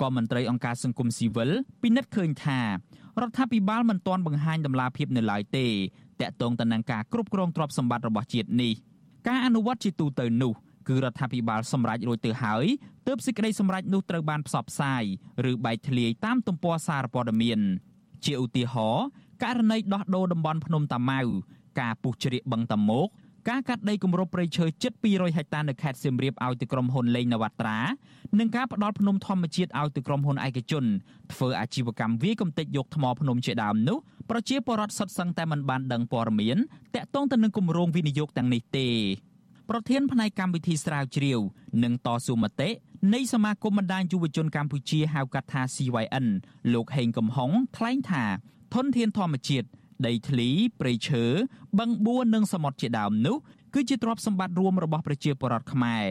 [0.00, 1.50] ក៏មន្ត្រីអង្គការសង្គមស៊ីវិល
[1.82, 2.60] ពិនិត្យឃើញថា
[3.20, 5.66] រដ្ឋាភិបាលមិនទាន់បង្ហាញដំណាភាពនៅឡើយទេ
[6.20, 8.72] តាក់ទងទៅនឹងការគ្រប់គ្រងទ្រព្យសម្បត្តិរបស់ជាតិនេះ
[9.28, 10.52] ការអនុវត្តជាទូទៅនោះ
[10.88, 12.66] គឺរដ្ឋាភិបាលសម្រេចរួចទៅហើយ
[13.06, 15.02] ទើបសេចក្តីសម្រេចនោះត្រូវបានផ្សព្វផ្សាយ
[15.50, 17.60] ឬបែកធ្លាយតាមទំព័រសារព័ត៌មាន
[18.24, 19.06] ជាឧទាហរណ៍
[19.42, 21.20] ករណីដោះដូរតំបន់ភ្នំតាម៉ៅ
[21.80, 23.06] ការពុះជ្រៀកបឹងតាមុក
[23.48, 27.78] ការកាត់ដីគម្របព្រៃឈើជិត200ហិកតានៅខេត្តសៀមរាបឲ្យទៅក្រុមហ៊ុនលេងនវត្រា
[28.38, 30.84] និងការផ្ដាល់ភ្នំធម្មជាតិឲ្យទៅក្រុមហ៊ុនឯកជន
[31.32, 33.98] ធ្វើអាជីវកម្មវាយកំទេចយកថ្មភ្នំជាដើមនោះ
[34.30, 36.58] ប្រជាពលរដ្ឋសុទ្ធសឹងតែមិនបានដឹងព័ត៌មាន
[36.94, 38.88] តាក់ទងទៅនឹងគម្រោងវិនិយោគទាំងនេះទេ
[39.70, 41.40] ប្រធានផ្នែកកម្មវិធីស្រាវជ្រាវ
[41.82, 42.70] និងតស៊ូមតិ
[43.14, 46.26] នៃសមាគមបណ្ដាញយុវជនកម្ពុជាហៅកាត់ថា CYN
[46.72, 48.24] លោកហេងកំហុងថ្លែងថា
[48.74, 49.68] ធនធានធម្មជាតិ
[50.07, 50.49] ដីធ្លី
[50.79, 51.25] ព្រៃឈើ
[51.79, 53.37] បឹងបួននិងសមុទ្រជាដើមនោះ
[53.73, 56.05] គឺជាទ្រព្យសម្បត្តិរួមរបស់ប្រជាពលរដ្ឋខ្មែរ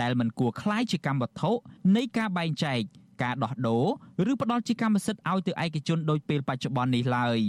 [0.00, 1.50] ដែលមិនគួរคล้ายជាកម្មវត្ថុ
[1.96, 2.78] នៃការបែងចែក
[3.22, 3.78] ការដោះដូ
[4.26, 7.40] រឬផ្ដល់ជាកម្មសិទ្ធិឲ្យទៅឯកជនដោយពេលបច្ចុប្បន្ននេះឡើយ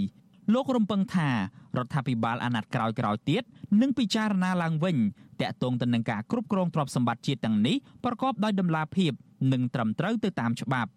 [0.54, 1.30] លោករំពឹងថា
[1.78, 3.44] រដ្ឋាភិបាលអាណត្តិក្រោយៗទៀត
[3.82, 4.98] នឹងពិចារណាឡើងវិញ
[5.42, 7.76] តាក់ទងទៅនឹងការគ្រប់គ្រងទ្រព្យសម្បត្តិជាតិទាំងនេះ
[8.06, 9.12] ប្រកបដោយតម្លាភាព
[9.54, 10.92] និងត្រឹមត្រូវទៅតាមច្បាប់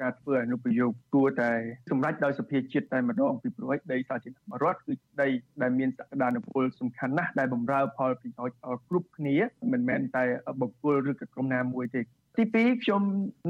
[0.00, 1.50] ការធ្វើអនុប្រយោគគួរតែ
[1.90, 4.92] សម្រេចដោយសភាជាតិតែម្ដងពីព្រោះដីសាធារណរដ្ឋគឺ
[5.22, 5.28] ដី
[5.62, 9.36] ដែលមានសក្តានុពលសំខាន់ណាស់ដែលបម្រើផលប្រយោជន៍ដល់គ្រប់គ្នា
[9.72, 10.24] មិនមែនតែ
[10.60, 12.02] បុគ្គលឬក៏ក្រុមណាមួយទេ
[12.36, 13.02] ទី2ខ្ញុំ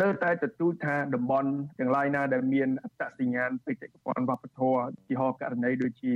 [0.03, 6.15] នៅតែទទូចថាតំបន់ទាំងឡាយណាដែលមានអត្តសញ្ញាណបេតិកភណ្ឌវប្បធម៌ជាហោករណីដូចជា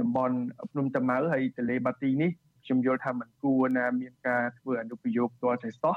[0.00, 0.36] តំបន់
[0.72, 2.30] ភ្នំតាម៉ៅហើយទន្លេបាទីនេះ
[2.64, 5.96] ខ្ញុំយល់ថាมันគួរណាមានការធ្វើអនុប្រយោគទាល់តែសោះ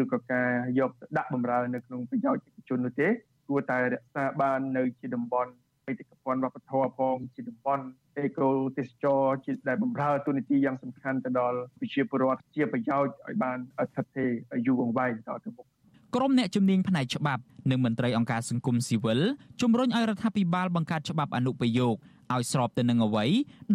[0.00, 3.08] ឬក៏ការយកដាក់បំរើនៅក្នុងប្រយោជន៍ឯកជននោះទេ
[3.48, 5.50] គួរតែរក្សាបាននៅជាតំបន់
[5.86, 7.84] បេតិកភណ្ឌវប្បធម៌ផងជាតំបន់
[8.18, 14.26] អេកូទេសចរជាដែលបំរើទូនីតិយ៉ាងសំខាន់ទៅដល់ប្រជាពលរដ្ឋជាប្រយោជន៍ឲ្យបានអធិធេ
[14.66, 15.66] យូរអង្វែងតទៅមុខ
[16.14, 19.20] ក្រុមអ្នកជំនាញផ្នែកច្បាប់និងមន្ត្រីអង្គការសង្គមស៊ីវិល
[19.60, 21.94] ជំរុញឲ្យរដ្ឋាភិបាលបង្កើតច្បាប់អនុប្រយោគ
[22.34, 23.26] ឲ្យស្របទៅនឹងអ្វី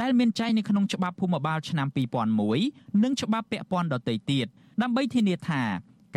[0.02, 1.88] ដែលមានចែងនៅក្នុងច្បាប់ភូមិបាលឆ្នាំ
[2.46, 4.48] 2001និងច្បាប់ពាក់ព័ន្ធដទៃទៀត
[4.82, 5.64] ដើម្បីធានាថា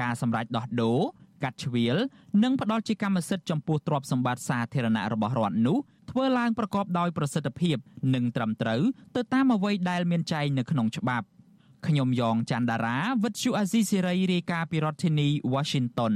[0.00, 1.00] ការសម្រេចដោះដូរ
[1.42, 1.96] កាត់ជ្រៀល
[2.42, 5.78] និងផ្ដល់ជាកម្មសិទ្ធិចំពោះទ្រព្យសម្បត្តិសាធារណៈរបស់រដ្ឋនោះ
[6.10, 7.76] ធ្វើឡើងប្រកបដោយប្រសិទ្ធភាព
[8.14, 8.82] និងត្រឹមត្រូវ
[9.16, 11.26] ទៅតាមអ្វីដែលមានចែងនៅក្នុងច្បាប់
[11.86, 16.14] ខ្ញុំយ៉ងច័ន្ទដារាវិទ្យុអាស៊ីសេរីរាយការណ៍ពីរដ្ឋធានី Washington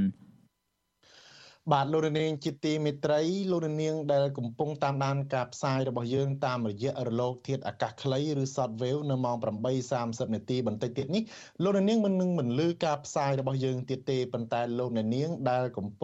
[1.72, 9.36] បាទលោកនាងជាទីមេត្រីលោកនាងដែលកំពុងតាមដានការផ្សាយរបស់យើងតាមរយៈរលកធាតុអាកាសខ្លីឬ Shortwave នៅម៉ោង
[9.84, 11.22] 8:30នាទីបន្តិចទៀតនេះ
[11.62, 15.96] លោកនាងមិននឹងមិនលឺការផ្សាយរបស់យើងទៀតទេប៉ុន្តែលោកនាងដែលកំពុង